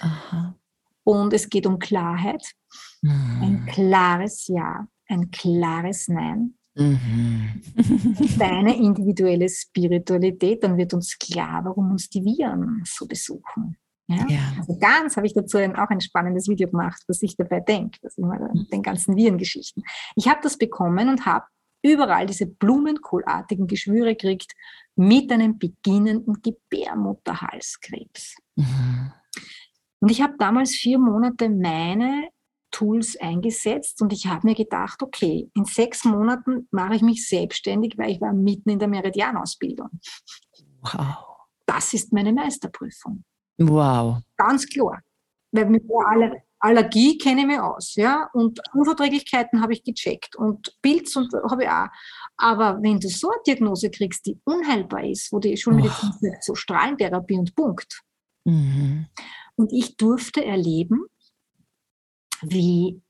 Aha. 0.00 0.54
und 1.04 1.32
es 1.32 1.48
geht 1.48 1.66
um 1.66 1.78
Klarheit, 1.78 2.44
mhm. 3.02 3.42
ein 3.42 3.66
klares 3.66 4.46
Ja, 4.48 4.86
ein 5.08 5.30
klares 5.30 6.08
Nein. 6.08 6.54
Mhm. 6.74 7.62
Deine 8.38 8.76
individuelle 8.76 9.48
Spiritualität, 9.48 10.62
dann 10.62 10.76
wird 10.76 10.94
uns 10.94 11.18
klar, 11.18 11.64
warum 11.64 11.90
uns 11.90 12.08
die 12.08 12.24
Viren 12.24 12.82
so 12.86 13.06
besuchen. 13.06 13.76
Ja? 14.10 14.26
ja. 14.28 14.40
Also 14.58 14.76
ganz 14.78 15.16
habe 15.16 15.26
ich 15.26 15.34
dazu 15.34 15.58
auch 15.58 15.88
ein 15.88 16.00
spannendes 16.00 16.48
Video 16.48 16.68
gemacht, 16.68 17.02
was 17.06 17.22
ich 17.22 17.36
dabei 17.36 17.60
denke, 17.60 17.98
das 18.02 18.18
immer 18.18 18.38
mhm. 18.38 18.66
den 18.72 18.82
ganzen 18.82 19.16
Virengeschichten. 19.16 19.84
Ich 20.16 20.28
habe 20.28 20.40
das 20.42 20.58
bekommen 20.58 21.08
und 21.08 21.26
habe 21.26 21.46
überall 21.82 22.26
diese 22.26 22.46
blumenkohlartigen 22.46 23.66
Geschwüre 23.66 24.14
gekriegt 24.16 24.52
mit 24.96 25.30
einem 25.32 25.58
beginnenden 25.58 26.42
Gebärmutterhalskrebs. 26.42 28.36
Mhm. 28.56 29.12
Und 30.00 30.10
ich 30.10 30.20
habe 30.22 30.34
damals 30.38 30.72
vier 30.72 30.98
Monate 30.98 31.48
meine 31.48 32.28
Tools 32.70 33.16
eingesetzt 33.16 34.00
und 34.02 34.12
ich 34.12 34.26
habe 34.26 34.46
mir 34.46 34.54
gedacht, 34.54 35.02
okay, 35.02 35.50
in 35.54 35.64
sechs 35.64 36.04
Monaten 36.04 36.68
mache 36.70 36.96
ich 36.96 37.02
mich 37.02 37.28
selbstständig, 37.28 37.96
weil 37.98 38.10
ich 38.10 38.20
war 38.20 38.32
mitten 38.32 38.70
in 38.70 38.78
der 38.78 38.88
Meridianausbildung. 38.88 39.88
Wow. 40.80 41.16
Das 41.66 41.92
ist 41.92 42.12
meine 42.12 42.32
Meisterprüfung. 42.32 43.24
Wow. 43.60 44.22
Ganz 44.36 44.66
klar. 44.66 45.02
Weil 45.52 45.66
mit 45.66 45.84
der 45.88 46.42
Allergie 46.60 47.16
kenne 47.18 47.40
ich 47.40 47.46
mich 47.46 47.58
aus, 47.58 47.94
ja, 47.94 48.28
und 48.34 48.60
Unverträglichkeiten 48.74 49.62
habe 49.62 49.72
ich 49.72 49.82
gecheckt 49.82 50.36
und 50.36 50.76
Pilz 50.82 51.16
und 51.16 51.32
habe 51.50 51.64
ich 51.64 51.68
auch. 51.68 51.88
Aber 52.36 52.78
wenn 52.82 53.00
du 53.00 53.08
so 53.08 53.30
eine 53.30 53.40
Diagnose 53.46 53.90
kriegst, 53.90 54.26
die 54.26 54.38
unheilbar 54.44 55.04
ist, 55.04 55.32
wo 55.32 55.38
die 55.38 55.56
Schulmedizin 55.56 56.10
oh. 56.22 56.38
so 56.40 56.54
Strahlentherapie 56.54 57.38
und 57.38 57.54
Punkt. 57.54 58.02
Mhm. 58.44 59.06
Und 59.56 59.72
ich 59.72 59.96
durfte 59.96 60.44
erleben, 60.44 61.06
wie 62.42 63.02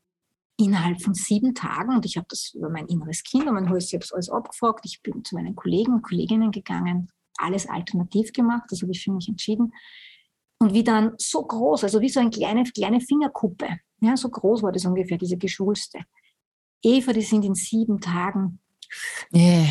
innerhalb 0.57 1.01
von 1.01 1.13
sieben 1.13 1.53
Tagen, 1.53 1.95
und 1.95 2.05
ich 2.05 2.17
habe 2.17 2.27
das 2.29 2.53
über 2.53 2.69
mein 2.69 2.87
inneres 2.87 3.23
Kind 3.23 3.47
und 3.47 3.53
mein 3.53 3.69
hohes 3.69 3.89
Selbst 3.89 4.13
alles 4.13 4.29
abgefragt, 4.29 4.85
ich 4.85 5.01
bin 5.01 5.23
zu 5.25 5.35
meinen 5.35 5.55
Kollegen 5.55 5.93
und 5.93 6.03
Kolleginnen 6.03 6.51
gegangen, 6.51 7.09
alles 7.37 7.67
alternativ 7.67 8.31
gemacht, 8.33 8.63
das 8.69 8.81
habe 8.81 8.91
ich 8.91 9.03
für 9.03 9.11
mich 9.11 9.27
entschieden, 9.27 9.73
und 10.61 10.75
wie 10.75 10.83
dann 10.83 11.13
so 11.17 11.41
groß, 11.43 11.83
also 11.85 11.99
wie 12.01 12.09
so 12.09 12.19
eine 12.19 12.29
kleine, 12.29 12.63
kleine 12.63 13.01
Fingerkuppe, 13.01 13.79
ja, 13.99 14.15
so 14.15 14.29
groß 14.29 14.61
war 14.61 14.71
das 14.71 14.85
ungefähr, 14.85 15.17
diese 15.17 15.35
geschwulste. 15.35 16.01
Eva, 16.83 17.13
die 17.13 17.23
sind 17.23 17.43
in 17.43 17.55
sieben 17.55 17.99
Tagen. 17.99 18.59
Yeah. 19.33 19.65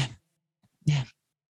Yeah. 0.89 1.05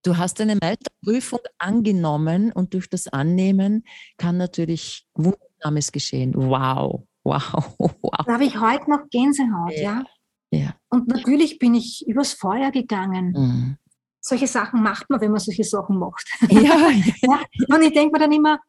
Du 0.02 0.16
hast 0.16 0.40
eine 0.40 0.56
Meisterprüfung 0.56 1.40
angenommen 1.58 2.50
und 2.50 2.72
durch 2.72 2.88
das 2.88 3.08
Annehmen 3.08 3.84
kann 4.16 4.38
natürlich 4.38 5.06
Wundersames 5.14 5.92
geschehen. 5.92 6.32
Wow, 6.34 7.06
wow, 7.22 7.74
wow. 7.78 8.24
Da 8.24 8.32
habe 8.32 8.44
ich 8.44 8.58
heute 8.58 8.88
noch 8.90 9.10
Gänsehaut, 9.10 9.72
ja. 9.72 10.02
ja. 10.50 10.58
ja. 10.58 10.76
Und 10.88 11.08
natürlich 11.08 11.58
bin 11.58 11.74
ich 11.74 12.06
übers 12.06 12.32
Feuer 12.32 12.70
gegangen. 12.70 13.32
Mhm. 13.32 13.76
Solche 14.18 14.46
Sachen 14.46 14.82
macht 14.82 15.10
man, 15.10 15.20
wenn 15.20 15.30
man 15.30 15.40
solche 15.40 15.64
Sachen 15.64 15.98
macht. 15.98 16.26
Ja, 16.48 16.90
ja. 17.22 17.40
Und 17.68 17.82
ich 17.82 17.92
denke 17.92 18.12
mir 18.12 18.18
dann 18.18 18.32
immer, 18.32 18.60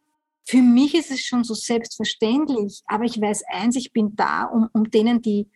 für 0.47 0.61
mich 0.61 0.95
ist 0.95 1.11
es 1.11 1.25
schon 1.25 1.43
so 1.43 1.53
selbstverständlich, 1.53 2.81
aber 2.85 3.03
ich 3.03 3.19
weiß 3.19 3.43
eins, 3.49 3.75
ich 3.75 3.91
bin 3.91 4.15
da, 4.15 4.45
um, 4.45 4.69
um 4.71 4.89
denen, 4.89 5.21
die, 5.21 5.49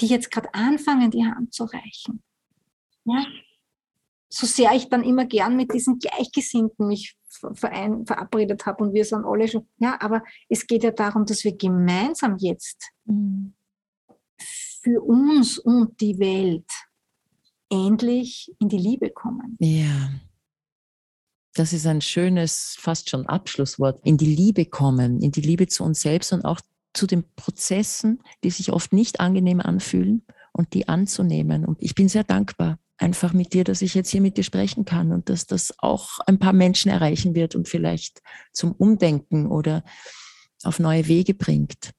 die 0.00 0.06
jetzt 0.06 0.30
gerade 0.30 0.54
anfangen, 0.54 1.10
die 1.10 1.24
Hand 1.24 1.52
zu 1.52 1.64
reichen. 1.64 2.22
Ja? 3.04 3.26
So 4.28 4.46
sehr 4.46 4.72
ich 4.74 4.88
dann 4.88 5.02
immer 5.02 5.24
gern 5.24 5.56
mit 5.56 5.74
diesen 5.74 5.98
Gleichgesinnten 5.98 6.86
mich 6.86 7.16
verein, 7.54 8.06
verabredet 8.06 8.66
habe 8.66 8.84
und 8.84 8.94
wir 8.94 9.04
sind 9.04 9.24
alle 9.24 9.48
schon, 9.48 9.68
ja, 9.78 10.00
aber 10.00 10.22
es 10.48 10.64
geht 10.66 10.84
ja 10.84 10.92
darum, 10.92 11.26
dass 11.26 11.42
wir 11.42 11.56
gemeinsam 11.56 12.36
jetzt 12.38 12.92
für 14.82 15.02
uns 15.02 15.58
und 15.58 16.00
die 16.00 16.20
Welt 16.20 16.70
endlich 17.68 18.54
in 18.60 18.68
die 18.68 18.78
Liebe 18.78 19.10
kommen. 19.10 19.56
Ja. 19.58 20.10
Das 21.56 21.72
ist 21.72 21.86
ein 21.86 22.02
schönes, 22.02 22.76
fast 22.78 23.08
schon 23.08 23.26
Abschlusswort. 23.26 24.00
In 24.04 24.18
die 24.18 24.34
Liebe 24.34 24.66
kommen, 24.66 25.22
in 25.22 25.32
die 25.32 25.40
Liebe 25.40 25.66
zu 25.66 25.84
uns 25.84 26.02
selbst 26.02 26.34
und 26.34 26.44
auch 26.44 26.60
zu 26.92 27.06
den 27.06 27.24
Prozessen, 27.34 28.20
die 28.44 28.50
sich 28.50 28.72
oft 28.72 28.92
nicht 28.92 29.20
angenehm 29.20 29.60
anfühlen 29.60 30.22
und 30.52 30.74
die 30.74 30.86
anzunehmen. 30.86 31.64
Und 31.64 31.82
ich 31.82 31.94
bin 31.94 32.10
sehr 32.10 32.24
dankbar 32.24 32.78
einfach 32.98 33.32
mit 33.32 33.54
dir, 33.54 33.64
dass 33.64 33.80
ich 33.80 33.94
jetzt 33.94 34.10
hier 34.10 34.20
mit 34.20 34.36
dir 34.36 34.42
sprechen 34.42 34.84
kann 34.84 35.12
und 35.12 35.30
dass 35.30 35.46
das 35.46 35.74
auch 35.78 36.18
ein 36.26 36.38
paar 36.38 36.52
Menschen 36.52 36.90
erreichen 36.90 37.34
wird 37.34 37.54
und 37.54 37.68
vielleicht 37.68 38.22
zum 38.52 38.72
Umdenken 38.72 39.46
oder 39.46 39.82
auf 40.62 40.78
neue 40.78 41.08
Wege 41.08 41.32
bringt. 41.32 41.92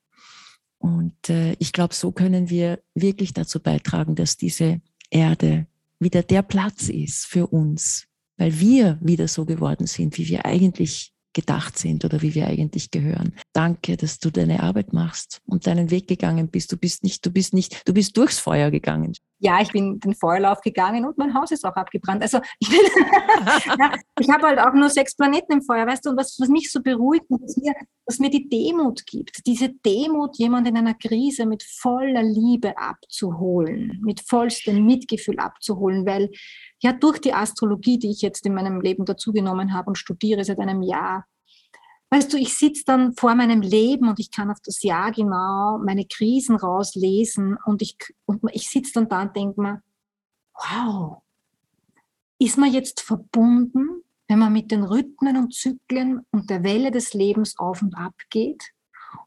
Und 0.78 1.30
äh, 1.30 1.54
ich 1.54 1.74
glaube, 1.74 1.96
so 1.96 2.12
können 2.12 2.52
wir 2.52 2.80
wirklich 2.94 3.34
dazu 3.34 3.60
beitragen, 3.60 4.14
dass 4.14 4.38
diese 4.38 4.82
Erde 5.10 5.66
wieder 6.00 6.22
der 6.22 6.44
Platz 6.44 6.90
ist 6.90 7.26
für 7.26 7.48
uns, 7.48 8.08
weil 8.38 8.60
wir 8.60 8.98
wieder 9.02 9.28
so 9.28 9.46
geworden 9.46 9.88
sind, 9.88 10.18
wie 10.18 10.28
wir 10.28 10.46
eigentlich 10.46 11.12
gedacht 11.34 11.78
sind 11.78 12.04
oder 12.04 12.24
wie 12.24 12.34
wir 12.34 12.48
eigentlich 12.48 12.90
gehören. 12.90 13.34
Danke, 13.54 13.96
dass 13.96 14.18
du 14.18 14.32
deine 14.32 14.64
Arbeit 14.64 14.92
machst 14.92 15.42
und 15.46 15.68
deinen 15.68 15.92
Weg 15.92 16.08
gegangen 16.08 16.48
bist. 16.48 16.72
Du 16.72 16.78
bist 16.78 17.04
nicht, 17.04 17.24
du 17.24 17.30
bist 17.30 17.54
nicht, 17.54 17.88
du 17.88 17.94
bist 17.94 18.18
durchs 18.18 18.40
Feuer 18.40 18.72
gegangen. 18.72 19.14
Ja, 19.40 19.62
ich 19.62 19.72
bin 19.72 20.00
den 20.00 20.16
Feuerlauf 20.16 20.62
gegangen 20.62 21.06
und 21.06 21.18
mein 21.18 21.34
Haus 21.34 21.52
ist 21.52 21.64
auch 21.64 21.76
abgebrannt. 21.76 22.24
Also 22.24 22.40
ich, 22.60 22.70
ja, 22.70 23.94
ich 24.20 24.30
habe 24.30 24.48
halt 24.48 24.60
auch 24.60 24.74
nur 24.74 24.90
sechs 24.90 25.16
Planeten 25.16 25.54
im 25.54 25.62
Feuer, 25.62 25.86
weißt 25.86 26.06
du, 26.06 26.10
und 26.12 26.18
was, 26.18 26.38
was 26.40 26.50
mich 26.50 26.72
so 26.72 26.82
beruhigt, 26.82 27.26
dass 27.30 27.58
mir, 27.58 27.74
dass 28.06 28.20
mir 28.20 28.30
die 28.30 28.50
Demut 28.50 29.06
gibt. 29.06 29.46
Diese 29.46 29.70
Demut, 29.70 30.38
jemand 30.38 30.68
in 30.68 30.78
einer 30.78 30.96
Krise 30.96 31.46
mit 31.46 31.64
voller 31.64 32.24
Liebe 32.24 32.78
abzuholen, 32.78 34.00
mit 34.04 34.22
vollstem 34.22 34.86
Mitgefühl 34.86 35.38
abzuholen, 35.40 36.06
weil 36.06 36.32
ja 36.82 36.94
durch 36.94 37.20
die 37.20 37.34
Astrologie, 37.34 38.00
die 38.00 38.12
ich 38.12 38.22
jetzt 38.22 38.46
in 38.46 38.54
meinem 38.54 38.82
Leben 38.82 39.06
dazugenommen 39.06 39.74
habe 39.74 39.90
und 39.90 39.98
studiere 39.98 40.44
seit 40.44 40.60
einem 40.60 40.82
Jahr, 40.82 41.26
weißt 42.10 42.32
du, 42.32 42.38
ich 42.38 42.58
sitze 42.58 42.84
dann 42.86 43.14
vor 43.14 43.36
meinem 43.36 43.62
Leben 43.62 44.08
und 44.08 44.20
ich 44.20 44.32
kann 44.32 44.50
auf 44.50 44.60
das 44.64 44.84
Jahr 44.84 45.12
genau 45.12 45.78
meine 45.84 46.06
Krisen 46.06 46.56
rauslesen 46.56 47.58
und 47.66 47.82
ich, 47.82 47.98
und 48.26 48.42
ich 48.52 48.70
sitze 48.70 48.94
dann 48.94 49.10
da 49.10 49.24
und 49.24 49.36
denke 49.36 49.62
mir, 49.62 49.82
wow, 50.54 51.22
ist 52.40 52.58
man 52.58 52.72
jetzt 52.72 53.02
verbunden 53.02 54.04
wenn 54.28 54.40
man 54.40 54.54
mit 54.54 54.72
den 54.72 54.84
Rhythmen 54.84 55.38
und 55.38 55.54
Zyklen 55.54 56.26
und 56.32 56.50
der 56.50 56.64
Welle 56.64 56.92
des 56.92 57.14
Lebens 57.14 57.58
auf 57.58 57.82
und 57.82 57.96
ab 57.96 58.14
geht? 58.30 58.72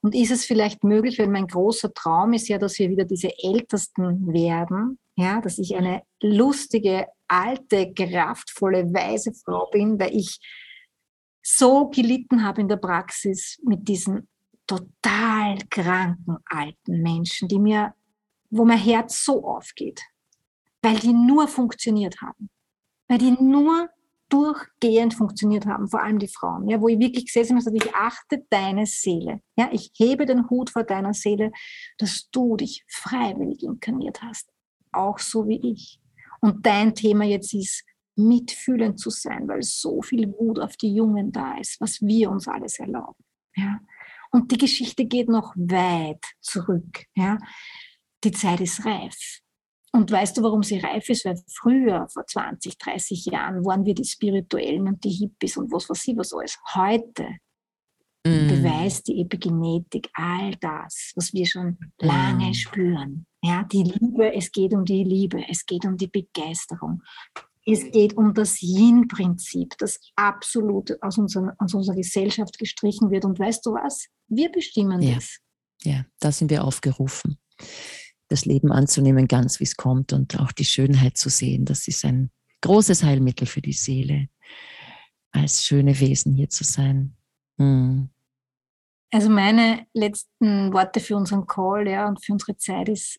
Und 0.03 0.15
ist 0.15 0.31
es 0.31 0.45
vielleicht 0.45 0.85
möglich, 0.85 1.19
weil 1.19 1.29
mein 1.29 1.47
großer 1.47 1.93
Traum 1.95 2.35
ist 2.35 2.49
ja, 2.49 2.59
dass 2.59 2.79
wir 2.79 2.91
wieder 2.91 3.05
diese 3.05 3.31
Ältesten 3.43 4.33
werden, 4.33 4.99
ja, 5.17 5.41
dass 5.41 5.59
ich 5.59 5.75
eine 5.75 6.03
lustige, 6.23 7.07
alte, 7.29 7.93
kraftvolle, 7.95 8.93
weise 8.93 9.33
Frau 9.33 9.69
bin, 9.71 9.99
weil 9.99 10.15
ich 10.15 10.39
so 11.43 11.89
gelitten 11.89 12.45
habe 12.45 12.61
in 12.61 12.69
der 12.69 12.77
Praxis 12.77 13.59
mit 13.65 13.89
diesen 13.89 14.29
total 14.67 15.59
kranken 15.69 16.39
alten 16.45 17.03
Menschen, 17.03 17.49
die 17.49 17.59
mir, 17.59 17.95
wo 18.51 18.65
mein 18.65 18.79
Herz 18.79 19.25
so 19.25 19.45
aufgeht, 19.45 20.01
weil 20.83 20.99
die 20.99 21.13
nur 21.13 21.49
funktioniert 21.49 22.21
haben, 22.21 22.51
weil 23.09 23.19
die 23.19 23.33
nur 23.33 23.89
durchgehend 24.29 25.15
funktioniert 25.15 25.67
haben, 25.67 25.89
vor 25.89 26.03
allem 26.03 26.19
die 26.19 26.29
Frauen, 26.29 26.69
ja, 26.69 26.81
wo 26.81 26.89
ich 26.89 26.99
wirklich 26.99 27.27
gesessen 27.27 27.59
habe, 27.59 27.77
ich 27.77 27.95
achte 27.95 28.47
deine 28.49 28.87
Seele, 28.87 29.41
ja, 29.57 29.69
ich 29.73 29.91
hebe 29.97 30.25
den 30.25 30.49
Hut 30.49 30.71
vor 30.71 30.85
deiner 30.85 31.15
Seele, 31.15 31.51
dass 31.99 32.29
du 32.31 32.57
dich 32.57 32.85
freiwillig 32.87 33.65
inkarniert 33.65 34.23
hast, 34.23 34.49
auch 34.93 35.19
so 35.19 35.49
wie 35.49 35.61
ich. 35.73 36.01
Und 36.41 36.65
dein 36.65 36.95
Thema 36.95 37.25
jetzt 37.25 37.53
ist, 37.53 37.85
mitfühlend 38.17 38.99
zu 38.99 39.11
sein, 39.11 39.49
weil 39.49 39.63
so 39.63 40.03
viel 40.03 40.29
Wut 40.39 40.59
auf 40.59 40.77
die 40.77 40.95
Jungen 40.95 41.33
da 41.33 41.57
ist, 41.59 41.81
was 41.81 42.01
wir 42.01 42.31
uns 42.31 42.49
alles 42.49 42.79
erlauben, 42.79 43.25
ja. 43.57 43.81
Und 44.33 44.53
die 44.53 44.59
Geschichte 44.59 45.07
geht 45.07 45.29
noch 45.29 45.55
weit 45.57 46.25
zurück, 46.41 47.05
ja. 47.17 47.39
Die 48.23 48.33
Zeit 48.33 48.61
ist 48.61 48.85
reif. 48.85 49.41
Und 49.93 50.11
weißt 50.11 50.37
du, 50.37 50.43
warum 50.43 50.63
sie 50.63 50.79
reif 50.79 51.09
ist? 51.09 51.25
Weil 51.25 51.41
früher, 51.49 52.07
vor 52.13 52.25
20, 52.25 52.79
30 52.79 53.27
Jahren, 53.27 53.65
waren 53.65 53.85
wir 53.85 53.95
die 53.95 54.05
Spirituellen 54.05 54.87
und 54.87 55.03
die 55.03 55.11
Hippies 55.11 55.57
und 55.57 55.73
was 55.73 55.89
weiß 55.91 56.09
ich 56.09 56.17
was 56.17 56.33
alles. 56.33 56.59
Heute 56.75 57.25
mm. 58.25 58.49
beweist 58.49 59.09
die 59.09 59.21
Epigenetik 59.21 60.09
all 60.15 60.55
das, 60.61 61.13
was 61.17 61.33
wir 61.35 61.45
schon 61.45 61.71
mm. 61.71 62.07
lange 62.07 62.55
spüren. 62.55 63.27
Ja, 63.43 63.65
die 63.65 63.83
Liebe, 63.83 64.33
es 64.33 64.53
geht 64.53 64.75
um 64.75 64.85
die 64.85 65.03
Liebe, 65.03 65.43
es 65.49 65.67
geht 65.67 65.85
um 65.85 65.97
die 65.97 66.09
Begeisterung. 66.09 67.03
Es 67.73 67.91
geht 67.91 68.17
um 68.17 68.35
das 68.35 68.61
Yin-Prinzip, 68.61 69.75
das 69.79 70.01
absolut 70.17 71.01
aus 71.03 71.19
unserer, 71.19 71.55
aus 71.59 71.75
unserer 71.75 71.97
Gesellschaft 71.97 72.59
gestrichen 72.59 73.11
wird. 73.11 73.25
Und 73.25 73.39
weißt 73.39 73.65
du 73.67 73.73
was? 73.73 74.07
Wir 74.29 74.51
bestimmen 74.51 75.01
ja. 75.03 75.15
das. 75.15 75.39
Ja, 75.83 76.05
da 76.19 76.33
sind 76.33 76.51
wir 76.51 76.65
aufgerufen 76.65 77.39
das 78.31 78.45
Leben 78.45 78.73
anzunehmen, 78.73 79.29
ganz 79.29 79.61
wie 79.61 79.65
es 79.65 79.77
kommt 79.77 80.13
und 80.13 80.39
auch 80.39 80.53
die 80.53 80.65
Schönheit 80.65 81.19
zu 81.19 81.29
sehen. 81.29 81.65
Das 81.65 81.89
ist 81.89 82.05
ein 82.05 82.31
großes 82.63 83.03
Heilmittel 83.03 83.47
für 83.47 83.61
die 83.61 83.73
Seele, 83.73 84.29
als 85.33 85.65
schöne 85.65 85.99
Wesen 85.99 86.33
hier 86.33 86.49
zu 86.49 86.65
sein. 86.65 87.17
Hm. 87.59 88.09
Also 89.13 89.29
meine 89.29 89.87
letzten 89.93 90.73
Worte 90.73 91.01
für 91.01 91.17
unseren 91.17 91.47
Call 91.47 91.89
ja, 91.89 92.09
und 92.09 92.25
für 92.25 92.33
unsere 92.33 92.57
Zeit 92.57 92.89
ist 92.89 93.19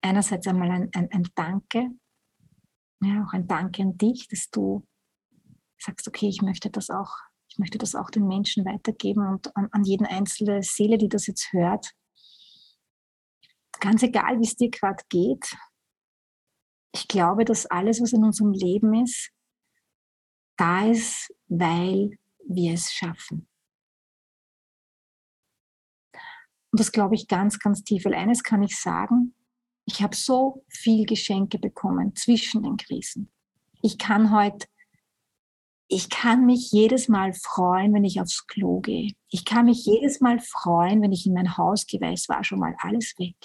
einerseits 0.00 0.46
einmal 0.46 0.70
ein, 0.70 0.90
ein, 0.94 1.08
ein 1.10 1.28
Danke, 1.34 1.88
ja, 3.02 3.24
auch 3.24 3.32
ein 3.32 3.46
Danke 3.46 3.82
an 3.82 3.96
dich, 3.98 4.28
dass 4.28 4.50
du 4.50 4.86
sagst, 5.78 6.08
okay, 6.08 6.28
ich 6.28 6.42
möchte 6.42 6.70
das 6.70 6.90
auch, 6.90 7.10
ich 7.48 7.58
möchte 7.58 7.78
das 7.78 7.94
auch 7.94 8.10
den 8.10 8.26
Menschen 8.26 8.64
weitergeben 8.64 9.26
und 9.28 9.54
an, 9.56 9.68
an 9.72 9.84
jeden 9.84 10.06
einzelne 10.06 10.62
Seele, 10.62 10.98
die 10.98 11.08
das 11.08 11.26
jetzt 11.26 11.52
hört, 11.52 11.92
ganz 13.80 14.02
egal, 14.02 14.38
wie 14.40 14.46
es 14.46 14.56
dir 14.56 14.70
gerade 14.70 15.02
geht, 15.08 15.56
ich 16.94 17.08
glaube, 17.08 17.44
dass 17.44 17.66
alles, 17.66 18.00
was 18.00 18.12
in 18.12 18.24
unserem 18.24 18.52
Leben 18.52 18.94
ist, 18.94 19.30
da 20.56 20.86
ist, 20.86 21.30
weil 21.46 22.18
wir 22.48 22.72
es 22.72 22.90
schaffen. 22.90 23.48
Und 26.70 26.80
das 26.80 26.92
glaube 26.92 27.14
ich 27.14 27.28
ganz, 27.28 27.58
ganz 27.58 27.84
tief. 27.84 28.04
Weil 28.04 28.14
eines 28.14 28.42
kann 28.42 28.62
ich 28.62 28.78
sagen, 28.78 29.34
ich 29.86 30.02
habe 30.02 30.14
so 30.14 30.64
viel 30.68 31.06
Geschenke 31.06 31.58
bekommen 31.58 32.14
zwischen 32.14 32.62
den 32.62 32.76
Krisen. 32.76 33.30
Ich 33.82 33.98
kann 33.98 34.30
heute, 34.30 34.66
ich 35.88 36.10
kann 36.10 36.44
mich 36.44 36.70
jedes 36.72 37.08
Mal 37.08 37.32
freuen, 37.32 37.94
wenn 37.94 38.04
ich 38.04 38.20
aufs 38.20 38.46
Klo 38.46 38.80
gehe. 38.80 39.12
Ich 39.30 39.44
kann 39.44 39.66
mich 39.66 39.86
jedes 39.86 40.20
Mal 40.20 40.40
freuen, 40.40 41.00
wenn 41.02 41.12
ich 41.12 41.26
in 41.26 41.34
mein 41.34 41.56
Haus 41.56 41.86
gehe, 41.86 42.00
weil 42.00 42.14
es 42.14 42.28
war 42.28 42.44
schon 42.44 42.58
mal 42.58 42.74
alles 42.80 43.14
weg 43.18 43.36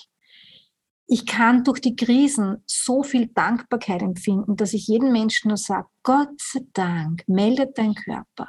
ich 1.14 1.26
kann 1.26 1.66
durch 1.66 1.82
die 1.82 1.98
Krisen 1.98 2.64
so 2.66 3.04
viel 3.04 3.28
Dankbarkeit 3.28 4.02
empfinden, 4.02 4.56
dass 4.56 4.72
ich 4.72 4.88
jedem 4.88 5.12
Menschen 5.12 5.50
nur 5.50 5.58
sage, 5.58 5.90
Gott 6.04 6.40
sei 6.40 6.62
Dank 6.72 7.28
meldet 7.28 7.78
dein 7.78 7.94
Körper. 7.94 8.48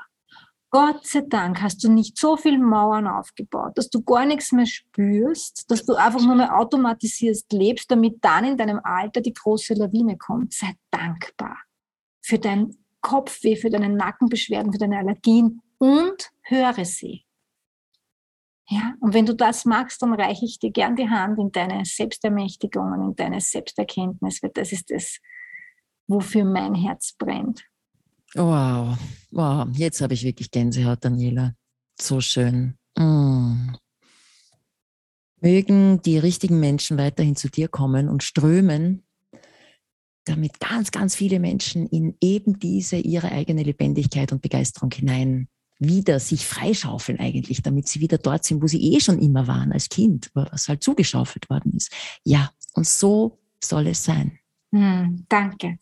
Gott 0.74 1.06
sei 1.06 1.20
Dank 1.20 1.60
hast 1.60 1.84
du 1.84 1.92
nicht 1.92 2.16
so 2.16 2.38
viele 2.38 2.58
Mauern 2.58 3.06
aufgebaut, 3.06 3.72
dass 3.76 3.90
du 3.90 4.02
gar 4.02 4.24
nichts 4.24 4.52
mehr 4.52 4.64
spürst, 4.64 5.70
dass 5.70 5.84
du 5.84 5.94
einfach 5.94 6.22
nur 6.22 6.34
mehr 6.34 6.56
automatisierst 6.58 7.52
lebst, 7.52 7.90
damit 7.90 8.24
dann 8.24 8.46
in 8.46 8.56
deinem 8.56 8.80
Alter 8.82 9.20
die 9.20 9.34
große 9.34 9.74
Lawine 9.74 10.16
kommt. 10.16 10.54
Sei 10.54 10.72
dankbar 10.90 11.58
für 12.22 12.38
dein 12.38 12.74
Kopfweh, 13.02 13.56
für 13.56 13.68
deine 13.68 13.90
Nackenbeschwerden, 13.90 14.72
für 14.72 14.78
deine 14.78 14.96
Allergien 14.96 15.60
und 15.76 16.30
höre 16.40 16.84
sie. 16.86 17.26
Ja, 18.68 18.94
und 19.00 19.12
wenn 19.12 19.26
du 19.26 19.34
das 19.34 19.66
magst, 19.66 20.00
dann 20.00 20.14
reiche 20.14 20.46
ich 20.46 20.58
dir 20.58 20.70
gern 20.70 20.96
die 20.96 21.10
Hand 21.10 21.38
in 21.38 21.52
deine 21.52 21.84
Selbstermächtigung 21.84 22.92
und 22.92 23.08
in 23.10 23.16
deine 23.16 23.42
Selbsterkenntnis, 23.42 24.42
weil 24.42 24.52
das 24.54 24.72
ist 24.72 24.90
das, 24.90 25.18
wofür 26.06 26.44
mein 26.44 26.74
Herz 26.74 27.12
brennt. 27.12 27.66
Wow, 28.34 28.96
wow, 29.30 29.68
jetzt 29.74 30.00
habe 30.00 30.14
ich 30.14 30.24
wirklich 30.24 30.50
Gänsehaut, 30.50 31.04
Daniela. 31.04 31.54
So 32.00 32.20
schön. 32.20 32.78
Mm. 32.96 33.72
Mögen 35.40 36.00
die 36.02 36.18
richtigen 36.18 36.60
Menschen 36.60 36.96
weiterhin 36.98 37.36
zu 37.36 37.48
dir 37.48 37.68
kommen 37.68 38.08
und 38.08 38.22
strömen, 38.22 39.04
damit 40.24 40.60
ganz, 40.60 40.92
ganz 40.92 41.14
viele 41.14 41.40
Menschen 41.40 41.86
in 41.86 42.16
eben 42.20 42.58
diese 42.58 42.96
ihre 42.96 43.32
eigene 43.32 43.64
Lebendigkeit 43.64 44.32
und 44.32 44.40
Begeisterung 44.40 44.90
hinein 44.92 45.48
wieder 45.78 46.20
sich 46.20 46.46
freischaufeln 46.46 47.18
eigentlich, 47.18 47.60
damit 47.60 47.88
sie 47.88 48.00
wieder 48.00 48.18
dort 48.18 48.44
sind, 48.44 48.62
wo 48.62 48.68
sie 48.68 48.94
eh 48.94 49.00
schon 49.00 49.18
immer 49.18 49.48
waren 49.48 49.72
als 49.72 49.88
Kind, 49.88 50.30
was 50.32 50.68
halt 50.68 50.82
zugeschaufelt 50.82 51.50
worden 51.50 51.74
ist. 51.74 51.92
Ja, 52.24 52.52
und 52.74 52.86
so 52.86 53.40
soll 53.62 53.88
es 53.88 54.04
sein. 54.04 54.38
Hm, 54.72 55.26
danke, 55.28 55.78